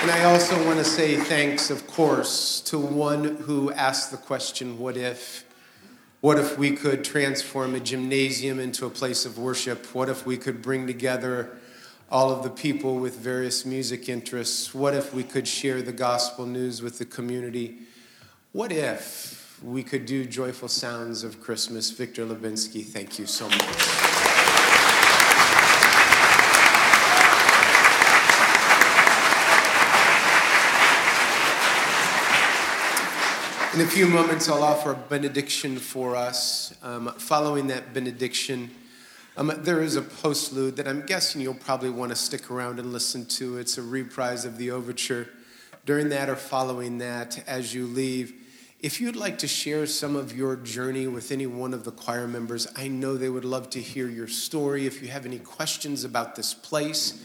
And 0.00 0.12
I 0.12 0.24
also 0.24 0.64
want 0.64 0.78
to 0.78 0.84
say 0.84 1.16
thanks, 1.16 1.70
of 1.70 1.88
course, 1.88 2.60
to 2.66 2.78
one 2.78 3.24
who 3.24 3.72
asked 3.72 4.12
the 4.12 4.16
question 4.16 4.78
what 4.78 4.96
if? 4.96 5.44
What 6.20 6.38
if 6.38 6.56
we 6.56 6.70
could 6.70 7.02
transform 7.02 7.74
a 7.74 7.80
gymnasium 7.80 8.60
into 8.60 8.86
a 8.86 8.90
place 8.90 9.26
of 9.26 9.38
worship? 9.38 9.92
What 9.96 10.08
if 10.08 10.24
we 10.24 10.36
could 10.36 10.62
bring 10.62 10.86
together 10.86 11.58
all 12.12 12.30
of 12.30 12.44
the 12.44 12.50
people 12.50 13.00
with 13.00 13.16
various 13.16 13.66
music 13.66 14.08
interests? 14.08 14.72
What 14.72 14.94
if 14.94 15.12
we 15.12 15.24
could 15.24 15.48
share 15.48 15.82
the 15.82 15.92
gospel 15.92 16.46
news 16.46 16.80
with 16.80 16.98
the 16.98 17.04
community? 17.04 17.78
What 18.52 18.70
if 18.70 19.58
we 19.64 19.82
could 19.82 20.06
do 20.06 20.24
joyful 20.24 20.68
sounds 20.68 21.24
of 21.24 21.40
Christmas? 21.40 21.90
Victor 21.90 22.24
Levinsky, 22.24 22.84
thank 22.84 23.18
you 23.18 23.26
so 23.26 23.48
much. 23.48 24.27
In 33.74 33.82
a 33.82 33.86
few 33.86 34.06
moments, 34.06 34.48
I'll 34.48 34.62
offer 34.62 34.92
a 34.92 34.94
benediction 34.94 35.76
for 35.76 36.16
us. 36.16 36.74
Um, 36.82 37.12
following 37.18 37.66
that 37.66 37.92
benediction, 37.92 38.70
um, 39.36 39.52
there 39.58 39.82
is 39.82 39.94
a 39.94 40.00
postlude 40.00 40.76
that 40.76 40.88
I'm 40.88 41.04
guessing 41.04 41.42
you'll 41.42 41.52
probably 41.52 41.90
want 41.90 42.10
to 42.10 42.16
stick 42.16 42.50
around 42.50 42.78
and 42.78 42.94
listen 42.94 43.26
to. 43.26 43.58
It's 43.58 43.76
a 43.76 43.82
reprise 43.82 44.46
of 44.46 44.56
the 44.56 44.70
overture. 44.70 45.28
During 45.84 46.08
that 46.08 46.30
or 46.30 46.36
following 46.36 46.96
that, 46.98 47.44
as 47.46 47.74
you 47.74 47.86
leave, 47.86 48.32
if 48.80 49.02
you'd 49.02 49.16
like 49.16 49.36
to 49.38 49.46
share 49.46 49.84
some 49.84 50.16
of 50.16 50.34
your 50.34 50.56
journey 50.56 51.06
with 51.06 51.30
any 51.30 51.46
one 51.46 51.74
of 51.74 51.84
the 51.84 51.92
choir 51.92 52.26
members, 52.26 52.66
I 52.74 52.88
know 52.88 53.18
they 53.18 53.28
would 53.28 53.44
love 53.44 53.68
to 53.70 53.80
hear 53.80 54.08
your 54.08 54.28
story. 54.28 54.86
If 54.86 55.02
you 55.02 55.08
have 55.08 55.26
any 55.26 55.40
questions 55.40 56.04
about 56.04 56.36
this 56.36 56.54
place, 56.54 57.22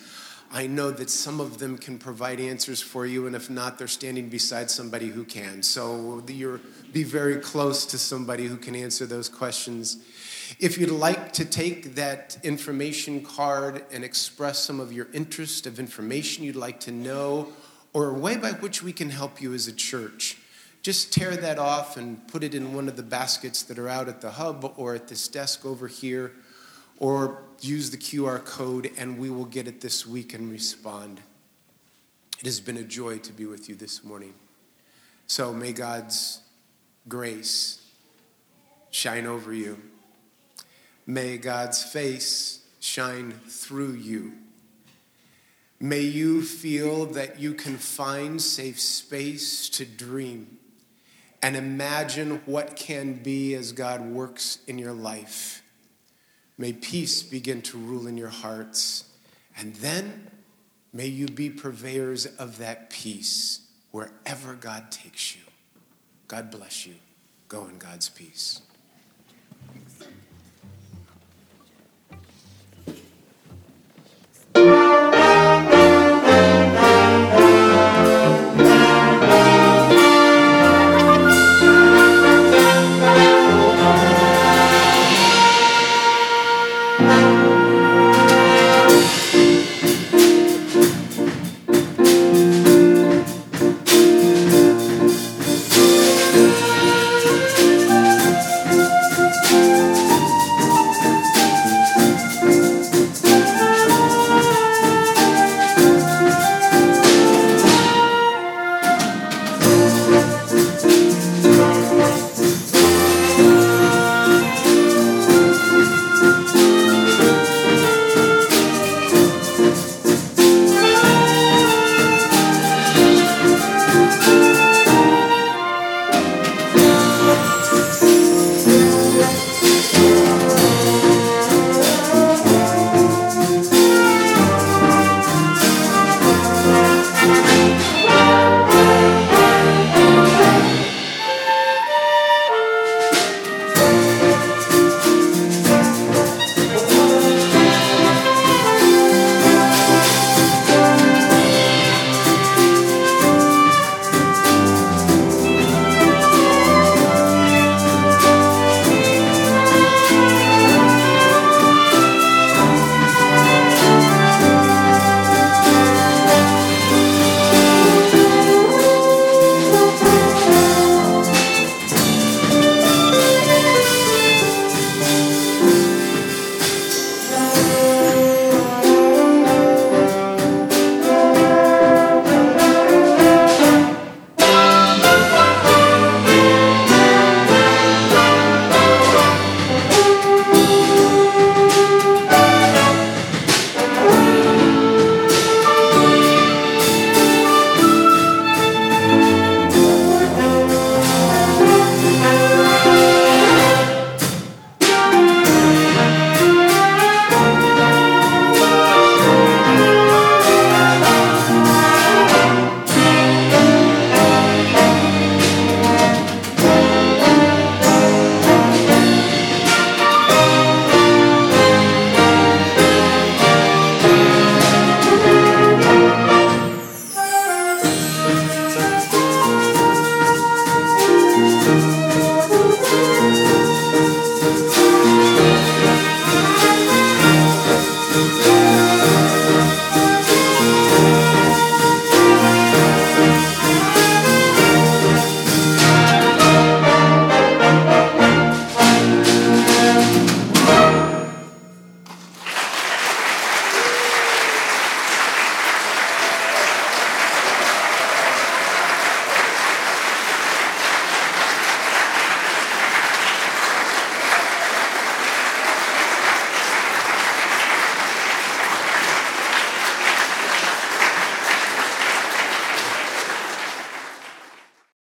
I 0.55 0.67
know 0.67 0.91
that 0.91 1.09
some 1.09 1.39
of 1.39 1.57
them 1.57 1.79
can 1.79 1.97
provide 1.97 2.39
answers 2.39 2.79
for 2.79 3.07
you, 3.07 3.25
and 3.25 3.35
if 3.35 3.49
not, 3.49 3.79
they're 3.79 3.87
standing 3.87 4.29
beside 4.29 4.69
somebody 4.69 5.07
who 5.07 5.23
can. 5.23 5.63
So 5.63 6.23
you're 6.27 6.59
be 6.93 7.03
very 7.03 7.37
close 7.37 7.87
to 7.87 7.97
somebody 7.97 8.45
who 8.45 8.55
can 8.55 8.75
answer 8.75 9.07
those 9.07 9.27
questions. 9.27 9.97
If 10.59 10.77
you'd 10.77 10.91
like 10.91 11.33
to 11.33 11.45
take 11.45 11.95
that 11.95 12.37
information 12.43 13.23
card 13.23 13.83
and 13.91 14.03
express 14.03 14.59
some 14.59 14.79
of 14.79 14.93
your 14.93 15.07
interest 15.11 15.65
of 15.65 15.79
information 15.79 16.43
you'd 16.43 16.55
like 16.55 16.79
to 16.81 16.91
know, 16.91 17.51
or 17.91 18.09
a 18.09 18.13
way 18.13 18.37
by 18.37 18.51
which 18.51 18.83
we 18.83 18.93
can 18.93 19.09
help 19.09 19.41
you 19.41 19.55
as 19.55 19.67
a 19.67 19.73
church, 19.73 20.37
just 20.83 21.11
tear 21.11 21.35
that 21.35 21.57
off 21.57 21.97
and 21.97 22.27
put 22.27 22.43
it 22.43 22.53
in 22.53 22.75
one 22.75 22.87
of 22.87 22.95
the 22.95 23.01
baskets 23.01 23.63
that 23.63 23.79
are 23.79 23.89
out 23.89 24.07
at 24.07 24.21
the 24.21 24.29
hub 24.29 24.71
or 24.77 24.93
at 24.93 25.07
this 25.07 25.27
desk 25.27 25.65
over 25.65 25.87
here 25.87 26.33
or 26.99 27.43
use 27.61 27.91
the 27.91 27.97
QR 27.97 28.43
code 28.43 28.91
and 28.97 29.17
we 29.17 29.29
will 29.29 29.45
get 29.45 29.67
it 29.67 29.81
this 29.81 30.05
week 30.05 30.33
and 30.33 30.51
respond. 30.51 31.21
It 32.39 32.45
has 32.45 32.59
been 32.59 32.77
a 32.77 32.83
joy 32.83 33.19
to 33.19 33.31
be 33.31 33.45
with 33.45 33.69
you 33.69 33.75
this 33.75 34.03
morning. 34.03 34.33
So 35.27 35.53
may 35.53 35.71
God's 35.71 36.41
grace 37.07 37.81
shine 38.91 39.25
over 39.25 39.53
you. 39.53 39.81
May 41.07 41.37
God's 41.37 41.83
face 41.83 42.59
shine 42.79 43.31
through 43.47 43.93
you. 43.93 44.33
May 45.79 46.01
you 46.01 46.41
feel 46.41 47.07
that 47.07 47.39
you 47.39 47.53
can 47.53 47.77
find 47.77 48.41
safe 48.41 48.79
space 48.79 49.69
to 49.69 49.85
dream 49.85 50.59
and 51.41 51.57
imagine 51.57 52.41
what 52.45 52.75
can 52.75 53.15
be 53.15 53.53
as 53.55 53.71
God 53.71 54.01
works 54.01 54.59
in 54.67 54.77
your 54.77 54.93
life. 54.93 55.62
May 56.57 56.73
peace 56.73 57.23
begin 57.23 57.61
to 57.63 57.77
rule 57.77 58.07
in 58.07 58.17
your 58.17 58.29
hearts. 58.29 59.05
And 59.57 59.75
then 59.75 60.29
may 60.91 61.07
you 61.07 61.27
be 61.27 61.49
purveyors 61.49 62.25
of 62.25 62.57
that 62.59 62.89
peace 62.89 63.61
wherever 63.91 64.53
God 64.53 64.91
takes 64.91 65.35
you. 65.35 65.41
God 66.27 66.51
bless 66.51 66.85
you. 66.85 66.95
Go 67.47 67.65
in 67.65 67.77
God's 67.77 68.09
peace. 68.09 68.61